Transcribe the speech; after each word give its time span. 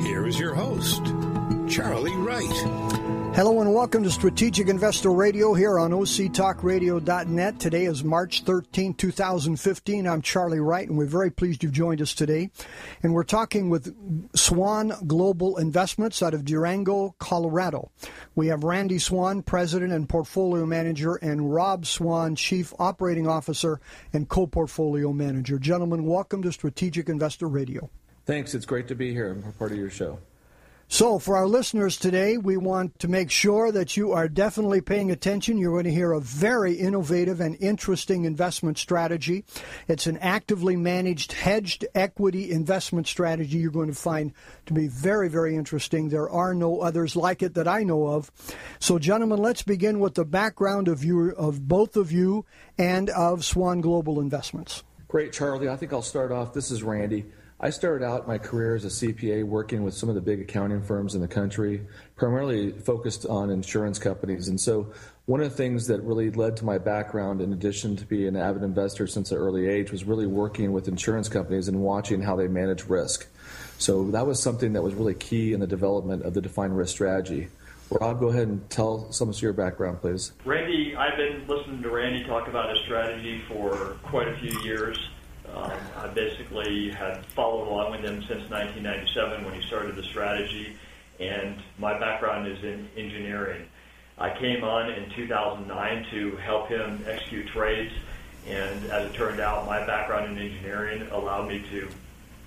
Here 0.00 0.26
is 0.26 0.38
your 0.38 0.54
host, 0.54 1.04
Charlie 1.68 2.16
Wright. 2.16 2.98
Hello 3.34 3.60
and 3.60 3.72
welcome 3.72 4.02
to 4.02 4.10
Strategic 4.10 4.66
Investor 4.66 5.12
Radio 5.12 5.54
here 5.54 5.78
on 5.78 5.92
OCTalkRadio.net. 5.92 7.60
Today 7.60 7.84
is 7.84 8.02
March 8.02 8.42
13, 8.42 8.94
2015. 8.94 10.08
I'm 10.08 10.22
Charlie 10.22 10.58
Wright, 10.58 10.88
and 10.88 10.98
we're 10.98 11.06
very 11.06 11.30
pleased 11.30 11.62
you've 11.62 11.70
joined 11.70 12.02
us 12.02 12.14
today. 12.14 12.50
And 13.00 13.14
we're 13.14 13.22
talking 13.22 13.70
with 13.70 13.94
Swan 14.34 14.92
Global 15.06 15.56
Investments 15.58 16.20
out 16.20 16.34
of 16.34 16.44
Durango, 16.44 17.14
Colorado. 17.20 17.92
We 18.34 18.48
have 18.48 18.64
Randy 18.64 18.98
Swan, 18.98 19.42
President 19.42 19.92
and 19.92 20.08
Portfolio 20.08 20.66
Manager, 20.66 21.14
and 21.14 21.54
Rob 21.54 21.86
Swan, 21.86 22.34
Chief 22.34 22.74
Operating 22.80 23.28
Officer 23.28 23.80
and 24.12 24.28
Co-Portfolio 24.28 25.12
Manager. 25.12 25.60
Gentlemen, 25.60 26.04
welcome 26.06 26.42
to 26.42 26.50
Strategic 26.50 27.08
Investor 27.08 27.46
Radio. 27.46 27.88
Thanks. 28.28 28.54
It's 28.54 28.66
great 28.66 28.88
to 28.88 28.94
be 28.94 29.14
here. 29.14 29.30
I'm 29.30 29.54
part 29.54 29.72
of 29.72 29.78
your 29.78 29.88
show. 29.88 30.18
So, 30.86 31.18
for 31.18 31.38
our 31.38 31.46
listeners 31.46 31.96
today, 31.96 32.36
we 32.36 32.58
want 32.58 32.98
to 32.98 33.08
make 33.08 33.30
sure 33.30 33.72
that 33.72 33.96
you 33.96 34.12
are 34.12 34.28
definitely 34.28 34.82
paying 34.82 35.10
attention. 35.10 35.56
You're 35.56 35.72
going 35.72 35.84
to 35.84 35.90
hear 35.90 36.12
a 36.12 36.20
very 36.20 36.74
innovative 36.74 37.40
and 37.40 37.56
interesting 37.58 38.26
investment 38.26 38.76
strategy. 38.76 39.44
It's 39.88 40.06
an 40.06 40.18
actively 40.18 40.76
managed 40.76 41.32
hedged 41.32 41.86
equity 41.94 42.50
investment 42.50 43.06
strategy 43.06 43.56
you're 43.56 43.70
going 43.70 43.88
to 43.88 43.94
find 43.94 44.34
to 44.66 44.74
be 44.74 44.88
very, 44.88 45.30
very 45.30 45.56
interesting. 45.56 46.10
There 46.10 46.28
are 46.28 46.52
no 46.52 46.80
others 46.80 47.16
like 47.16 47.42
it 47.42 47.54
that 47.54 47.66
I 47.66 47.82
know 47.82 48.08
of. 48.08 48.30
So, 48.78 48.98
gentlemen, 48.98 49.38
let's 49.38 49.62
begin 49.62 50.00
with 50.00 50.16
the 50.16 50.26
background 50.26 50.88
of 50.88 51.02
you, 51.02 51.30
of 51.30 51.66
both 51.66 51.96
of 51.96 52.12
you, 52.12 52.44
and 52.76 53.08
of 53.08 53.42
Swan 53.42 53.80
Global 53.80 54.20
Investments. 54.20 54.82
Great, 55.08 55.32
Charlie. 55.32 55.70
I 55.70 55.76
think 55.76 55.94
I'll 55.94 56.02
start 56.02 56.30
off. 56.30 56.52
This 56.52 56.70
is 56.70 56.82
Randy. 56.82 57.24
I 57.60 57.70
started 57.70 58.04
out 58.04 58.28
my 58.28 58.38
career 58.38 58.76
as 58.76 58.84
a 58.84 58.88
CPA 58.88 59.42
working 59.42 59.82
with 59.82 59.92
some 59.92 60.08
of 60.08 60.14
the 60.14 60.20
big 60.20 60.40
accounting 60.40 60.80
firms 60.80 61.16
in 61.16 61.20
the 61.20 61.26
country, 61.26 61.84
primarily 62.14 62.70
focused 62.70 63.26
on 63.26 63.50
insurance 63.50 63.98
companies. 63.98 64.46
And 64.46 64.60
so, 64.60 64.92
one 65.26 65.40
of 65.40 65.50
the 65.50 65.56
things 65.56 65.88
that 65.88 66.00
really 66.02 66.30
led 66.30 66.56
to 66.58 66.64
my 66.64 66.78
background, 66.78 67.40
in 67.40 67.52
addition 67.52 67.96
to 67.96 68.06
being 68.06 68.28
an 68.28 68.36
avid 68.36 68.62
investor 68.62 69.08
since 69.08 69.32
an 69.32 69.38
early 69.38 69.66
age, 69.66 69.90
was 69.90 70.04
really 70.04 70.26
working 70.26 70.70
with 70.70 70.86
insurance 70.86 71.28
companies 71.28 71.66
and 71.66 71.80
watching 71.80 72.22
how 72.22 72.36
they 72.36 72.46
manage 72.46 72.84
risk. 72.84 73.26
So, 73.78 74.08
that 74.12 74.24
was 74.24 74.40
something 74.40 74.74
that 74.74 74.82
was 74.82 74.94
really 74.94 75.14
key 75.14 75.52
in 75.52 75.58
the 75.58 75.66
development 75.66 76.22
of 76.22 76.34
the 76.34 76.40
defined 76.40 76.76
risk 76.76 76.92
strategy. 76.92 77.48
Rob, 77.90 78.20
go 78.20 78.28
ahead 78.28 78.46
and 78.46 78.70
tell 78.70 79.10
some 79.10 79.30
of 79.30 79.42
your 79.42 79.52
background, 79.52 80.00
please. 80.00 80.30
Randy, 80.44 80.94
I've 80.94 81.16
been 81.16 81.44
listening 81.48 81.82
to 81.82 81.90
Randy 81.90 82.22
talk 82.22 82.46
about 82.46 82.70
his 82.70 82.78
strategy 82.84 83.42
for 83.48 83.96
quite 84.04 84.28
a 84.28 84.36
few 84.36 84.60
years. 84.60 84.96
Um, 85.54 85.72
I 85.96 86.08
basically 86.08 86.90
had 86.90 87.24
followed 87.26 87.68
along 87.68 87.92
with 87.92 88.00
him 88.00 88.20
since 88.22 88.48
1997 88.50 89.44
when 89.44 89.54
he 89.54 89.66
started 89.66 89.96
the 89.96 90.02
strategy, 90.02 90.76
and 91.18 91.62
my 91.78 91.98
background 91.98 92.46
is 92.46 92.62
in 92.62 92.88
engineering. 92.96 93.66
I 94.18 94.36
came 94.36 94.64
on 94.64 94.90
in 94.90 95.10
2009 95.10 96.06
to 96.10 96.36
help 96.36 96.68
him 96.68 97.04
execute 97.06 97.46
trades, 97.48 97.92
and 98.46 98.84
as 98.90 99.10
it 99.10 99.14
turned 99.14 99.40
out, 99.40 99.66
my 99.66 99.84
background 99.86 100.36
in 100.36 100.38
engineering 100.38 101.08
allowed 101.12 101.48
me 101.48 101.64
to 101.70 101.88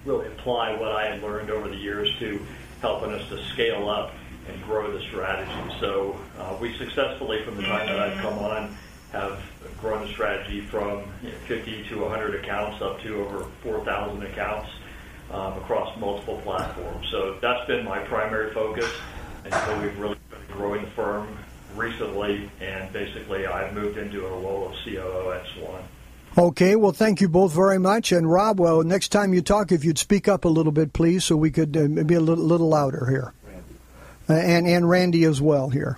really 0.06 0.28
apply 0.28 0.75
what 0.75 0.91
I 0.91 1.07
had 1.07 1.22
learned 1.22 1.50
over 1.50 1.69
the 1.69 1.78
years 1.78 2.09
to 2.19 2.39
helping 2.81 3.12
us 3.12 3.28
to 3.29 3.44
scale 3.45 3.88
up 3.89 4.13
and 4.47 4.62
grow 4.63 4.91
the 4.91 5.01
strategy. 5.06 5.75
So 5.79 6.19
uh, 6.39 6.57
we 6.59 6.75
successfully, 6.78 7.44
from 7.44 7.56
the 7.56 7.63
time 7.63 7.88
that 7.88 8.00
I've 8.00 8.18
come 8.19 8.39
on, 8.39 8.75
have 9.12 9.39
grown 9.81 10.06
the 10.06 10.14
strategy 10.14 10.62
from 10.62 11.03
you 11.22 11.30
know, 11.30 11.38
50 11.47 11.86
to 11.90 12.00
100 12.00 12.36
accounts 12.36 12.81
up 12.81 13.02
to 13.02 13.16
over 13.25 13.46
4,000 13.64 14.24
accounts 14.24 14.69
um, 15.31 15.58
across 15.58 15.97
multiple 16.00 16.40
platforms. 16.44 17.08
So 17.09 17.38
that's 17.42 17.66
been 17.68 17.84
my 17.84 18.00
primary 18.00 18.53
focus, 18.53 18.90
and 19.44 19.53
so 19.53 19.81
we've 19.81 19.97
really 19.97 20.18
been 20.30 20.56
growing 20.56 20.84
the 20.84 20.92
firm 20.92 21.38
recently, 21.75 22.50
and 22.62 22.92
basically 22.94 23.47
I've 23.47 23.74
moved 23.74 23.97
into 23.97 24.25
a 24.25 24.30
role 24.30 24.69
of 24.69 24.75
COO 24.86 25.31
at 25.31 25.46
Swan. 25.56 25.84
Okay, 26.38 26.78
well, 26.78 26.94
thank 26.94 27.19
you 27.19 27.28
both 27.28 27.53
very 27.53 27.78
much. 27.78 28.13
And 28.13 28.30
Rob, 28.30 28.59
well, 28.59 28.84
next 28.84 29.09
time 29.09 29.34
you 29.34 29.42
talk, 29.42 29.72
if 29.72 29.84
you'd 29.84 29.98
speak 29.98 30.30
up 30.30 30.46
a 30.46 30.50
little 30.50 30.72
bit, 30.72 30.94
please, 30.94 31.25
so 31.25 31.36
we 31.36 31.52
could 31.52 31.75
uh, 31.75 32.03
be 32.03 32.16
a 32.16 32.22
little, 32.22 32.44
little 32.44 32.69
louder 32.69 33.08
here. 33.09 33.34
Uh, 34.31 34.36
and, 34.36 34.66
and 34.66 34.90
Randy 34.90 35.25
as 35.25 35.42
well 35.42 35.69
here. 35.69 35.97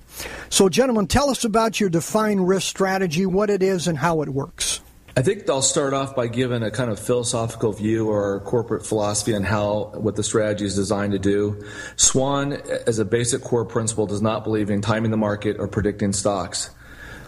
So, 0.50 0.68
gentlemen, 0.68 1.06
tell 1.06 1.30
us 1.30 1.46
about 1.46 1.80
your 1.80 1.90
defined 1.90 2.48
risk 2.48 2.68
strategy, 2.68 3.28
what 3.28 3.52
it 3.52 3.62
is, 3.62 3.88
and 3.88 3.98
how 3.98 4.24
it 4.24 4.30
works. 4.30 4.82
I 5.16 5.22
think 5.22 5.48
I'll 5.48 5.62
start 5.62 5.94
off 5.94 6.16
by 6.16 6.26
giving 6.26 6.64
a 6.64 6.72
kind 6.72 6.90
of 6.90 7.00
philosophical 7.00 7.72
view 7.72 8.10
or 8.10 8.40
corporate 8.40 8.84
philosophy 8.84 9.36
on 9.36 9.44
how 9.44 9.92
what 9.94 10.16
the 10.16 10.24
strategy 10.24 10.66
is 10.66 10.74
designed 10.74 11.14
to 11.14 11.20
do. 11.20 11.64
Swan, 11.96 12.54
as 12.88 12.98
a 12.98 13.06
basic 13.06 13.44
core 13.44 13.66
principle, 13.66 14.08
does 14.08 14.24
not 14.24 14.44
believe 14.44 14.72
in 14.72 14.82
timing 14.82 15.12
the 15.12 15.18
market 15.18 15.58
or 15.60 15.68
predicting 15.68 16.14
stocks. 16.14 16.72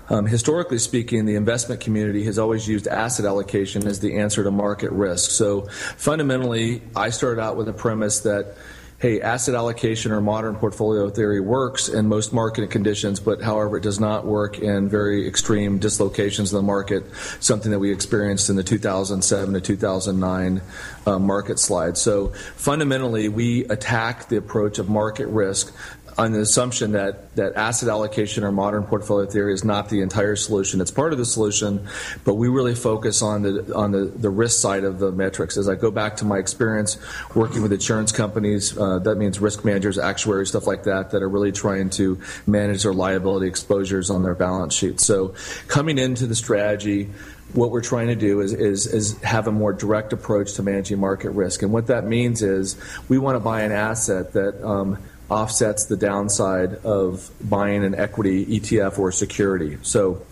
Um, 0.10 0.26
historically 0.26 0.80
speaking, 0.80 1.26
the 1.26 1.36
investment 1.36 1.82
community 1.82 2.24
has 2.26 2.40
always 2.40 2.68
used 2.68 2.88
asset 2.88 3.26
allocation 3.26 3.86
as 3.86 4.00
the 4.00 4.18
answer 4.18 4.44
to 4.44 4.50
market 4.50 4.92
risk. 4.92 5.30
So 5.30 5.68
fundamentally, 5.98 6.82
I 6.96 7.12
started 7.12 7.40
out 7.40 7.56
with 7.56 7.68
a 7.70 7.74
premise 7.74 8.22
that 8.22 8.56
hey, 9.00 9.20
asset 9.22 9.56
allocation 9.56 10.12
or 10.12 10.22
modern 10.22 10.56
portfolio 10.56 11.10
theory 11.10 11.42
works 11.42 11.90
in 11.90 12.08
most 12.08 12.32
market 12.32 12.72
conditions, 12.72 13.20
but 13.20 13.42
however, 13.42 13.78
it 13.78 13.84
does 13.84 14.00
not 14.00 14.26
work 14.26 14.60
in 14.60 14.88
very 14.88 15.28
extreme 15.28 15.80
dislocations 15.80 16.54
in 16.54 16.58
the 16.58 16.64
market, 16.64 17.04
something 17.42 17.72
that 17.72 17.80
we 17.80 17.92
experienced 17.92 18.50
in 18.50 18.56
the 18.56 18.64
2007 18.64 19.54
to 19.54 19.62
2009 19.62 20.62
uh, 21.06 21.20
market 21.20 21.60
slide. 21.60 21.98
So 21.98 22.30
fundamentally, 22.56 23.28
we 23.28 23.66
attack 23.66 24.30
the 24.30 24.38
approach 24.38 24.80
of 24.80 24.88
market 24.88 25.28
risk 25.28 25.76
on 26.18 26.32
the 26.32 26.40
assumption 26.40 26.94
that, 26.94 27.36
that 27.36 27.56
asset 27.56 27.90
allocation 27.90 28.44
or 28.44 28.52
modern 28.52 28.84
portfolio 28.84 29.30
theory 29.30 29.54
is 29.54 29.66
not 29.66 29.90
the 29.90 30.02
entire 30.02 30.36
solution. 30.36 30.80
It's 30.80 30.92
part 30.92 31.12
of 31.12 31.18
the 31.18 31.26
solution, 31.26 31.88
but 32.24 32.36
we 32.36 32.48
really 32.48 32.76
focus 32.76 33.22
on 33.22 33.42
the 33.42 33.76
on 33.76 33.92
the, 33.92 34.06
the 34.06 34.30
risk 34.30 34.62
side 34.62 34.86
of 34.86 35.00
the 35.00 35.12
metrics. 35.12 35.58
As 35.58 35.68
I 35.68 35.76
go 35.76 35.92
back 35.92 36.18
to 36.18 36.26
my 36.26 36.38
experience 36.38 36.98
working 37.34 37.62
with 37.62 37.74
insurance 37.74 38.12
companies, 38.12 38.78
uh, 38.78 39.00
that 39.00 39.16
means 39.16 39.40
risk 39.40 39.66
managers, 39.66 39.98
actuaries, 39.98 40.50
stuff 40.50 40.68
like 40.68 40.84
that, 40.84 41.12
that 41.12 41.22
are 41.22 41.30
really 41.30 41.52
trying 41.52 41.90
to 41.92 42.20
manage 42.48 42.84
their 42.84 42.94
liability 42.94 43.48
exposures 43.48 44.10
on 44.10 44.24
their 44.24 44.36
balance 44.36 44.74
sheet. 44.74 45.02
So 45.02 45.36
coming 45.68 45.98
into 45.98 46.28
the 46.28 46.36
strategy, 46.36 47.10
what 47.54 47.72
we're 47.72 47.82
trying 47.82 48.08
to 48.08 48.16
do 48.16 48.42
is, 48.42 48.54
is, 48.54 48.88
is 48.88 49.22
have 49.22 49.48
a 49.48 49.52
more 49.52 49.74
direct 49.74 50.14
approach 50.14 50.54
to 50.54 50.64
managing 50.64 51.00
market 51.00 51.32
risk. 51.32 51.62
And 51.62 51.72
what 51.72 51.88
that 51.88 52.06
means 52.06 52.42
is 52.42 52.76
we 53.08 53.18
want 53.18 53.36
to 53.36 53.40
buy 53.40 53.62
an 53.62 53.72
asset 53.72 54.34
that 54.34 54.66
um, 54.66 54.98
offsets 55.30 55.86
the 55.86 55.98
downside 55.98 56.76
of 56.86 57.32
buying 57.42 57.84
an 57.84 57.96
equity 57.96 58.46
ETF 58.46 59.00
or 59.00 59.12
security. 59.12 59.78
So 59.82 60.26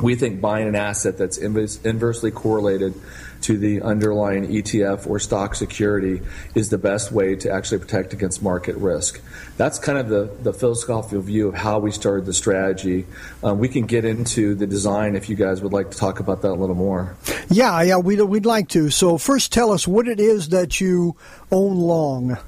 we 0.00 0.14
think 0.14 0.40
buying 0.40 0.68
an 0.68 0.74
asset 0.74 1.16
that's 1.16 1.38
inversely 1.38 2.30
correlated 2.30 2.94
to 3.42 3.56
the 3.56 3.82
underlying 3.82 4.46
ETF 4.48 5.06
or 5.06 5.18
stock 5.18 5.54
security 5.54 6.20
is 6.54 6.68
the 6.68 6.78
best 6.78 7.12
way 7.12 7.36
to 7.36 7.50
actually 7.50 7.78
protect 7.78 8.12
against 8.12 8.42
market 8.42 8.76
risk. 8.76 9.20
That's 9.56 9.78
kind 9.78 9.98
of 9.98 10.08
the, 10.08 10.30
the 10.42 10.52
philosophical 10.52 11.20
view 11.20 11.48
of 11.48 11.54
how 11.54 11.78
we 11.78 11.90
started 11.92 12.26
the 12.26 12.32
strategy. 12.32 13.06
Um, 13.42 13.58
we 13.58 13.68
can 13.68 13.86
get 13.86 14.04
into 14.04 14.54
the 14.54 14.66
design 14.66 15.16
if 15.16 15.28
you 15.28 15.36
guys 15.36 15.62
would 15.62 15.72
like 15.72 15.90
to 15.90 15.98
talk 15.98 16.20
about 16.20 16.42
that 16.42 16.50
a 16.50 16.54
little 16.54 16.74
more. 16.74 17.16
Yeah, 17.48 17.80
yeah, 17.82 17.98
we'd, 17.98 18.20
we'd 18.20 18.46
like 18.46 18.68
to. 18.70 18.90
So, 18.90 19.18
first, 19.18 19.52
tell 19.52 19.70
us 19.70 19.86
what 19.86 20.08
it 20.08 20.20
is 20.20 20.48
that 20.50 20.80
you 20.80 21.16
own 21.50 21.76
long. 21.76 22.38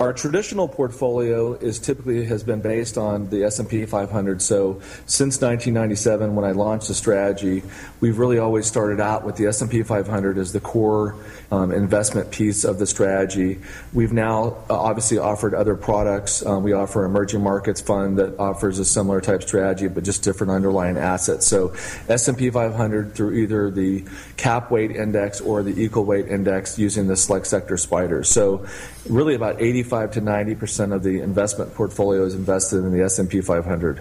Our 0.00 0.12
traditional 0.12 0.66
portfolio 0.66 1.52
is 1.52 1.78
typically 1.78 2.24
has 2.24 2.42
been 2.42 2.60
based 2.60 2.98
on 2.98 3.30
the 3.30 3.44
S&P 3.44 3.86
500. 3.86 4.42
So 4.42 4.80
since 5.06 5.40
1997, 5.40 6.34
when 6.34 6.44
I 6.44 6.50
launched 6.50 6.88
the 6.88 6.94
strategy, 6.94 7.62
we've 8.00 8.18
really 8.18 8.38
always 8.38 8.66
started 8.66 9.00
out 9.00 9.24
with 9.24 9.36
the 9.36 9.46
S&P 9.46 9.84
500 9.84 10.36
as 10.36 10.52
the 10.52 10.58
core 10.58 11.14
um, 11.52 11.70
investment 11.70 12.32
piece 12.32 12.64
of 12.64 12.80
the 12.80 12.88
strategy. 12.88 13.60
We've 13.92 14.12
now 14.12 14.56
uh, 14.68 14.76
obviously 14.76 15.18
offered 15.18 15.54
other 15.54 15.76
products. 15.76 16.44
Um, 16.44 16.64
we 16.64 16.72
offer 16.72 17.04
emerging 17.04 17.42
markets 17.42 17.80
fund 17.80 18.18
that 18.18 18.36
offers 18.40 18.80
a 18.80 18.84
similar 18.84 19.20
type 19.20 19.44
strategy, 19.44 19.86
but 19.86 20.02
just 20.02 20.24
different 20.24 20.50
underlying 20.50 20.96
assets. 20.96 21.46
So 21.46 21.72
S&P 22.08 22.50
500 22.50 23.14
through 23.14 23.34
either 23.34 23.70
the 23.70 24.04
cap 24.36 24.72
weight 24.72 24.90
index 24.90 25.40
or 25.40 25.62
the 25.62 25.80
equal 25.80 26.04
weight 26.04 26.26
index 26.26 26.80
using 26.80 27.06
the 27.06 27.16
select 27.16 27.46
sector 27.46 27.76
SPDRs. 27.76 28.26
So 28.26 28.66
really 29.08 29.34
about 29.34 29.60
85 29.60 30.12
to 30.12 30.20
90 30.20 30.54
percent 30.54 30.92
of 30.92 31.02
the 31.02 31.20
investment 31.20 31.74
portfolio 31.74 32.24
is 32.24 32.34
invested 32.34 32.78
in 32.78 32.92
the 32.92 33.02
S&P 33.04 33.40
500. 33.40 34.00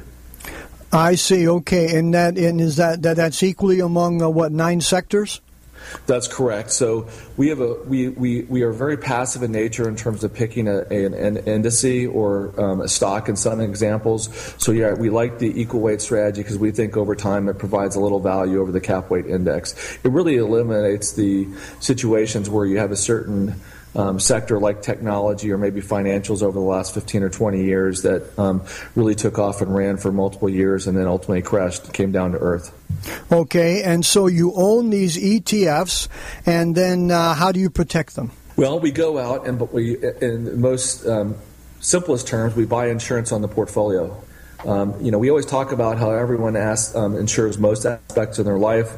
I 0.91 1.15
see. 1.15 1.47
Okay, 1.47 1.97
and 1.97 2.13
that 2.13 2.37
and 2.37 2.61
is 2.61 2.75
that, 2.75 3.01
that 3.01 3.17
that's 3.17 3.41
equally 3.41 3.79
among 3.79 4.21
uh, 4.21 4.29
what 4.29 4.51
nine 4.51 4.79
sectors? 4.79 5.41
That's 6.05 6.27
correct. 6.27 6.71
So 6.71 7.07
we 7.37 7.49
have 7.49 7.59
a 7.59 7.73
we, 7.85 8.09
we, 8.09 8.43
we 8.43 8.61
are 8.61 8.71
very 8.71 8.97
passive 8.97 9.43
in 9.43 9.51
nature 9.51 9.87
in 9.87 9.95
terms 9.95 10.23
of 10.23 10.33
picking 10.33 10.67
a, 10.67 10.79
an, 10.81 11.13
an 11.13 11.37
indice 11.37 12.13
or 12.13 12.53
um, 12.61 12.81
a 12.81 12.87
stock 12.87 13.29
in 13.29 13.35
some 13.35 13.59
examples. 13.59 14.29
So 14.57 14.71
yeah, 14.71 14.93
we 14.93 15.09
like 15.09 15.39
the 15.39 15.59
equal 15.59 15.81
weight 15.81 16.01
strategy 16.01 16.41
because 16.41 16.57
we 16.57 16.71
think 16.71 16.95
over 16.95 17.15
time 17.15 17.49
it 17.49 17.57
provides 17.57 17.95
a 17.95 17.99
little 17.99 18.19
value 18.19 18.61
over 18.61 18.71
the 18.71 18.81
cap 18.81 19.09
weight 19.09 19.25
index. 19.25 19.97
It 20.03 20.11
really 20.11 20.37
eliminates 20.37 21.13
the 21.13 21.47
situations 21.79 22.49
where 22.49 22.65
you 22.65 22.77
have 22.77 22.91
a 22.91 22.97
certain 22.97 23.55
um, 23.95 24.19
sector 24.19 24.59
like 24.59 24.81
technology 24.81 25.51
or 25.51 25.57
maybe 25.57 25.81
financials 25.81 26.41
over 26.41 26.53
the 26.53 26.65
last 26.65 26.93
15 26.93 27.23
or 27.23 27.29
20 27.29 27.63
years 27.63 28.01
that 28.03 28.37
um, 28.39 28.61
really 28.95 29.15
took 29.15 29.37
off 29.37 29.61
and 29.61 29.73
ran 29.73 29.97
for 29.97 30.11
multiple 30.11 30.49
years 30.49 30.87
and 30.87 30.97
then 30.97 31.07
ultimately 31.07 31.41
crashed, 31.41 31.93
came 31.93 32.11
down 32.11 32.31
to 32.31 32.37
earth. 32.39 32.73
Okay, 33.31 33.83
and 33.83 34.05
so 34.05 34.27
you 34.27 34.53
own 34.55 34.89
these 34.89 35.17
ETFs, 35.17 36.07
and 36.45 36.75
then 36.75 37.11
uh, 37.11 37.33
how 37.33 37.51
do 37.51 37.59
you 37.59 37.69
protect 37.69 38.15
them? 38.15 38.31
Well, 38.55 38.79
we 38.79 38.91
go 38.91 39.17
out 39.17 39.47
and 39.47 39.57
but 39.57 39.73
we, 39.73 39.97
in 40.21 40.61
most 40.61 41.05
um, 41.05 41.35
simplest 41.79 42.27
terms, 42.27 42.55
we 42.55 42.65
buy 42.65 42.87
insurance 42.87 43.31
on 43.31 43.41
the 43.41 43.47
portfolio. 43.47 44.23
Um, 44.65 44.99
you 45.03 45.11
know, 45.11 45.17
we 45.17 45.29
always 45.29 45.45
talk 45.45 45.71
about 45.71 45.97
how 45.97 46.11
everyone 46.11 46.55
asks, 46.55 46.95
um, 46.95 47.17
insures 47.17 47.57
most 47.57 47.85
aspects 47.85 48.39
of 48.39 48.45
their 48.45 48.57
life, 48.57 48.95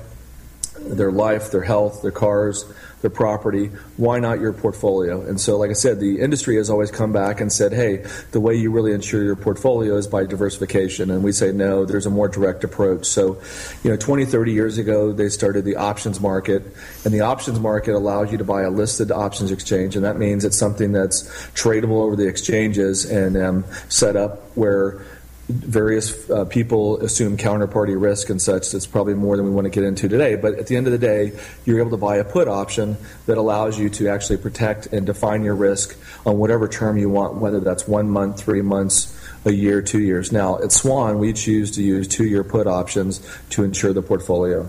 their 0.80 1.12
life, 1.12 1.52
their 1.52 1.64
health, 1.64 2.02
their 2.02 2.12
cars, 2.12 2.66
their 3.02 3.10
property. 3.12 3.68
Why 3.98 4.20
not 4.20 4.40
your 4.40 4.52
portfolio? 4.52 5.22
And 5.22 5.40
so, 5.40 5.58
like 5.58 5.70
I 5.70 5.74
said, 5.74 6.00
the 6.00 6.20
industry 6.20 6.56
has 6.56 6.72
always 6.72 6.90
come 6.90 7.14
back 7.14 7.40
and 7.40 7.52
said, 7.52 7.72
hey, 7.72 8.06
the 8.32 8.40
way 8.40 8.56
you 8.56 8.72
really 8.72 8.94
insure 8.94 9.24
your 9.24 9.36
portfolio 9.36 9.96
is 9.96 10.08
by 10.08 10.26
diversification. 10.26 11.12
And 11.12 11.24
we 11.24 11.32
say, 11.32 11.52
no, 11.52 11.86
there's 11.86 12.08
a 12.08 12.10
more 12.10 12.28
direct 12.28 12.64
approach. 12.64 13.06
So, 13.06 13.40
you 13.84 13.92
know, 13.92 13.98
20, 13.98 14.26
30 14.26 14.52
years 14.54 14.78
ago, 14.78 15.12
they 15.12 15.30
started 15.30 15.66
the 15.66 15.76
options 15.76 16.20
market. 16.20 16.64
And 17.04 17.14
the 17.14 17.22
options 17.22 17.60
market 17.60 17.94
allows 17.94 18.32
you 18.32 18.40
to 18.40 18.44
buy 18.44 18.64
a 18.64 18.72
listed 18.72 19.12
options 19.12 19.52
exchange. 19.52 19.96
And 19.96 20.04
that 20.04 20.18
means 20.18 20.44
it's 20.44 20.58
something 20.58 20.92
that's 20.92 21.24
tradable 21.54 22.02
over 22.02 22.16
the 22.16 22.28
exchanges 22.28 23.06
and 23.06 23.38
um, 23.38 23.66
set 23.88 24.16
up 24.16 24.56
where 24.58 25.06
various 25.48 26.30
uh, 26.30 26.46
people 26.46 26.98
assume 27.02 27.38
counterparty 27.38 28.00
risk 28.00 28.30
and 28.30 28.42
such. 28.42 28.72
That's 28.72 28.88
probably 28.88 29.14
more 29.14 29.38
than 29.38 29.46
we 29.46 29.52
want 29.52 29.66
to 29.66 29.70
get 29.70 29.84
into 29.84 30.08
today. 30.08 30.36
But 30.36 30.56
at 30.56 30.68
the 30.68 30.76
end 30.76 30.88
of 30.88 30.92
the 30.92 31.00
day, 31.00 31.34
you're 31.66 31.80
able 31.80 31.92
to 31.92 31.98
buy 31.98 32.18
a 32.18 32.24
put 32.24 32.48
option 32.48 32.98
that 33.28 33.38
allows 33.38 33.78
you 33.78 33.90
to 33.92 34.08
actually 34.08 34.38
protect 34.38 34.88
and 34.88 35.06
define 35.06 35.44
your 35.44 35.56
risk 35.56 35.98
on 36.26 36.38
whatever 36.38 36.68
term 36.68 36.98
you 36.98 37.10
want, 37.10 37.36
whether 37.36 37.60
that's 37.60 37.88
one 37.88 38.10
month, 38.10 38.40
three 38.40 38.64
months, 38.64 39.16
a 39.46 39.52
year, 39.52 39.82
two 39.82 40.00
years. 40.00 40.32
Now, 40.32 40.58
at 40.58 40.72
Swan, 40.72 41.20
we 41.20 41.32
choose 41.34 41.72
to 41.72 41.84
use 41.84 42.08
two 42.08 42.26
year 42.26 42.44
put 42.44 42.66
options 42.66 43.22
to 43.52 43.64
insure 43.64 43.94
the 43.94 44.02
portfolio. 44.02 44.68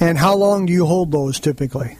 And 0.00 0.18
how 0.18 0.34
long 0.34 0.66
do 0.66 0.72
you 0.72 0.84
hold 0.84 1.12
those 1.12 1.40
typically? 1.40 1.96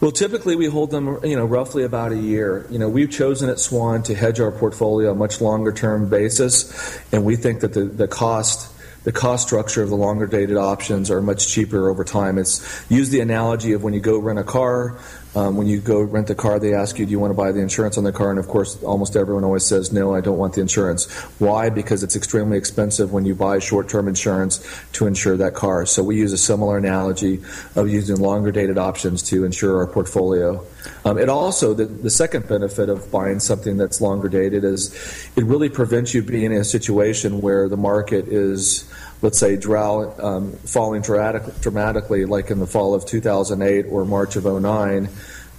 Well, 0.00 0.12
typically 0.12 0.56
we 0.56 0.64
hold 0.64 0.90
them, 0.90 1.18
you 1.22 1.36
know, 1.36 1.44
roughly 1.44 1.84
about 1.84 2.12
a 2.12 2.16
year. 2.16 2.66
You 2.70 2.78
know, 2.78 2.88
we've 2.88 3.10
chosen 3.10 3.50
at 3.50 3.58
Swan 3.58 4.02
to 4.04 4.14
hedge 4.14 4.40
our 4.40 4.50
portfolio 4.50 5.10
on 5.10 5.16
a 5.16 5.18
much 5.18 5.42
longer 5.42 5.72
term 5.72 6.08
basis, 6.08 6.98
and 7.12 7.22
we 7.22 7.36
think 7.36 7.60
that 7.60 7.74
the, 7.74 7.84
the 7.84 8.08
cost 8.08 8.72
the 9.02 9.12
cost 9.12 9.46
structure 9.46 9.82
of 9.82 9.88
the 9.88 9.96
longer 9.96 10.26
dated 10.26 10.58
options 10.58 11.10
are 11.10 11.22
much 11.22 11.48
cheaper 11.48 11.88
over 11.88 12.04
time. 12.04 12.36
It's 12.36 12.84
use 12.90 13.08
the 13.08 13.20
analogy 13.20 13.72
of 13.72 13.82
when 13.82 13.94
you 13.94 14.00
go 14.00 14.18
rent 14.18 14.38
a 14.38 14.44
car. 14.44 14.98
Um, 15.34 15.56
when 15.56 15.68
you 15.68 15.80
go 15.80 16.00
rent 16.00 16.28
a 16.30 16.34
car, 16.34 16.58
they 16.58 16.74
ask 16.74 16.98
you, 16.98 17.06
do 17.06 17.12
you 17.12 17.20
want 17.20 17.30
to 17.30 17.36
buy 17.36 17.52
the 17.52 17.60
insurance 17.60 17.96
on 17.96 18.02
the 18.02 18.12
car? 18.12 18.30
And 18.30 18.38
of 18.38 18.48
course, 18.48 18.82
almost 18.82 19.14
everyone 19.14 19.44
always 19.44 19.64
says, 19.64 19.92
no, 19.92 20.12
I 20.12 20.20
don't 20.20 20.38
want 20.38 20.54
the 20.54 20.60
insurance. 20.60 21.08
Why? 21.38 21.70
Because 21.70 22.02
it's 22.02 22.16
extremely 22.16 22.58
expensive 22.58 23.12
when 23.12 23.24
you 23.24 23.36
buy 23.36 23.60
short 23.60 23.88
term 23.88 24.08
insurance 24.08 24.66
to 24.92 25.06
insure 25.06 25.36
that 25.36 25.54
car. 25.54 25.86
So 25.86 26.02
we 26.02 26.16
use 26.16 26.32
a 26.32 26.38
similar 26.38 26.76
analogy 26.76 27.42
of 27.76 27.88
using 27.88 28.16
longer 28.16 28.50
dated 28.50 28.76
options 28.76 29.22
to 29.24 29.44
insure 29.44 29.78
our 29.78 29.86
portfolio. 29.86 30.64
Um, 31.04 31.16
it 31.16 31.28
also, 31.28 31.74
the, 31.74 31.84
the 31.84 32.10
second 32.10 32.48
benefit 32.48 32.88
of 32.88 33.10
buying 33.12 33.38
something 33.38 33.76
that's 33.76 34.00
longer 34.00 34.28
dated 34.28 34.64
is 34.64 34.92
it 35.36 35.44
really 35.44 35.68
prevents 35.68 36.12
you 36.12 36.22
being 36.22 36.52
in 36.52 36.60
a 36.60 36.64
situation 36.64 37.40
where 37.40 37.68
the 37.68 37.76
market 37.76 38.26
is 38.26 38.89
let's 39.22 39.38
say, 39.38 39.56
drought 39.56 40.18
um, 40.20 40.52
falling 40.52 41.02
dramatic, 41.02 41.60
dramatically, 41.60 42.24
like 42.24 42.50
in 42.50 42.58
the 42.58 42.66
fall 42.66 42.94
of 42.94 43.04
2008 43.06 43.86
or 43.90 44.04
March 44.04 44.36
of 44.36 44.44
09, 44.44 45.08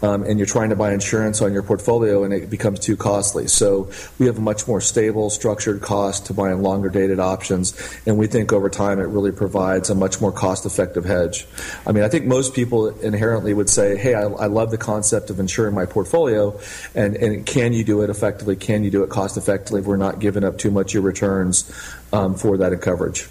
um, 0.03 0.23
and 0.23 0.39
you're 0.39 0.47
trying 0.47 0.69
to 0.69 0.75
buy 0.75 0.93
insurance 0.93 1.41
on 1.41 1.53
your 1.53 1.63
portfolio 1.63 2.23
and 2.23 2.33
it 2.33 2.49
becomes 2.49 2.79
too 2.79 2.97
costly. 2.97 3.47
So 3.47 3.91
we 4.17 4.25
have 4.25 4.37
a 4.37 4.41
much 4.41 4.67
more 4.67 4.81
stable, 4.81 5.29
structured 5.29 5.81
cost 5.81 6.25
to 6.27 6.33
buying 6.33 6.61
longer 6.61 6.89
dated 6.89 7.19
options, 7.19 7.73
and 8.05 8.17
we 8.17 8.27
think 8.27 8.51
over 8.51 8.69
time 8.69 8.99
it 8.99 9.03
really 9.03 9.31
provides 9.31 9.89
a 9.89 9.95
much 9.95 10.19
more 10.19 10.31
cost 10.31 10.65
effective 10.65 11.05
hedge. 11.05 11.47
I 11.85 11.91
mean, 11.91 12.03
I 12.03 12.09
think 12.09 12.25
most 12.25 12.55
people 12.55 12.87
inherently 12.99 13.53
would 13.53 13.69
say, 13.69 13.95
hey, 13.95 14.15
I, 14.15 14.23
I 14.23 14.45
love 14.47 14.71
the 14.71 14.77
concept 14.77 15.29
of 15.29 15.39
insuring 15.39 15.75
my 15.75 15.85
portfolio, 15.85 16.59
and, 16.95 17.15
and 17.15 17.45
can 17.45 17.73
you 17.73 17.83
do 17.83 18.01
it 18.01 18.09
effectively? 18.09 18.55
Can 18.55 18.83
you 18.83 18.89
do 18.89 19.03
it 19.03 19.09
cost 19.09 19.37
effectively 19.37 19.81
if 19.81 19.85
we're 19.85 19.97
not 19.97 20.19
giving 20.19 20.43
up 20.43 20.57
too 20.57 20.71
much 20.71 20.91
of 20.91 20.93
your 20.95 21.03
returns 21.03 21.71
um, 22.13 22.35
for 22.35 22.57
that 22.57 22.79
coverage. 22.81 23.27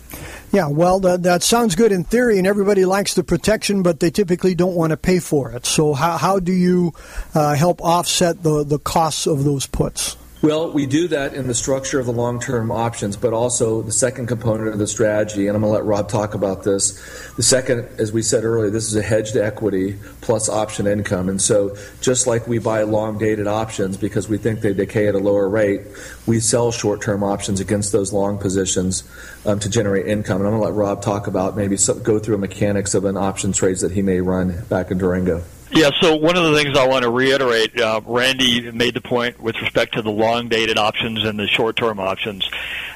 Yeah, 0.52 0.68
well, 0.68 0.98
that, 1.00 1.22
that 1.22 1.42
sounds 1.44 1.76
good 1.76 1.92
in 1.92 2.02
theory, 2.02 2.38
and 2.38 2.46
everybody 2.46 2.84
likes 2.84 3.14
the 3.14 3.22
protection, 3.22 3.82
but 3.82 4.00
they 4.00 4.10
typically 4.10 4.56
don't 4.56 4.74
want 4.74 4.90
to 4.90 4.96
pay 4.96 5.20
for 5.20 5.52
it. 5.52 5.64
So, 5.64 5.94
how, 5.94 6.16
how 6.18 6.40
do 6.40 6.52
you 6.52 6.92
uh, 7.34 7.54
help 7.54 7.80
offset 7.80 8.42
the, 8.42 8.64
the 8.64 8.80
costs 8.80 9.26
of 9.26 9.44
those 9.44 9.66
puts? 9.66 10.16
Well, 10.42 10.72
we 10.72 10.86
do 10.86 11.06
that 11.08 11.34
in 11.34 11.48
the 11.48 11.54
structure 11.54 12.00
of 12.00 12.06
the 12.06 12.12
long 12.12 12.40
term 12.40 12.70
options, 12.70 13.14
but 13.14 13.34
also 13.34 13.82
the 13.82 13.92
second 13.92 14.26
component 14.26 14.68
of 14.68 14.78
the 14.78 14.86
strategy, 14.86 15.46
and 15.46 15.54
I'm 15.54 15.60
going 15.60 15.70
to 15.70 15.74
let 15.74 15.84
Rob 15.84 16.08
talk 16.08 16.32
about 16.32 16.64
this. 16.64 16.92
The 17.34 17.42
second, 17.42 17.86
as 17.98 18.10
we 18.10 18.22
said 18.22 18.44
earlier, 18.44 18.70
this 18.70 18.86
is 18.86 18.96
a 18.96 19.02
hedged 19.02 19.36
equity 19.36 19.98
plus 20.22 20.48
option 20.48 20.86
income. 20.86 21.28
And 21.28 21.42
so, 21.42 21.76
just 22.00 22.26
like 22.26 22.48
we 22.48 22.58
buy 22.58 22.84
long 22.84 23.18
dated 23.18 23.48
options 23.48 23.98
because 23.98 24.30
we 24.30 24.38
think 24.38 24.62
they 24.62 24.72
decay 24.72 25.08
at 25.08 25.14
a 25.14 25.18
lower 25.18 25.46
rate, 25.46 25.82
we 26.26 26.40
sell 26.40 26.72
short 26.72 27.02
term 27.02 27.22
options 27.22 27.60
against 27.60 27.92
those 27.92 28.10
long 28.10 28.38
positions 28.38 29.04
um, 29.44 29.60
to 29.60 29.68
generate 29.68 30.06
income. 30.06 30.38
And 30.38 30.46
I'm 30.46 30.52
going 30.52 30.62
to 30.62 30.68
let 30.68 30.74
Rob 30.74 31.02
talk 31.02 31.26
about 31.26 31.54
maybe 31.54 31.76
go 32.02 32.18
through 32.18 32.36
the 32.36 32.38
mechanics 32.38 32.94
of 32.94 33.04
an 33.04 33.18
option 33.18 33.52
trades 33.52 33.82
that 33.82 33.92
he 33.92 34.00
may 34.00 34.22
run 34.22 34.64
back 34.70 34.90
in 34.90 34.96
Durango. 34.96 35.42
Yeah, 35.72 35.90
so 36.00 36.16
one 36.16 36.36
of 36.36 36.42
the 36.44 36.54
things 36.54 36.76
I 36.76 36.88
want 36.88 37.04
to 37.04 37.10
reiterate, 37.10 37.80
uh, 37.80 38.00
Randy 38.04 38.72
made 38.72 38.94
the 38.94 39.00
point 39.00 39.38
with 39.40 39.60
respect 39.60 39.94
to 39.94 40.02
the 40.02 40.10
long 40.10 40.48
dated 40.48 40.78
options 40.78 41.24
and 41.24 41.38
the 41.38 41.46
short 41.46 41.76
term 41.76 42.00
options. 42.00 42.48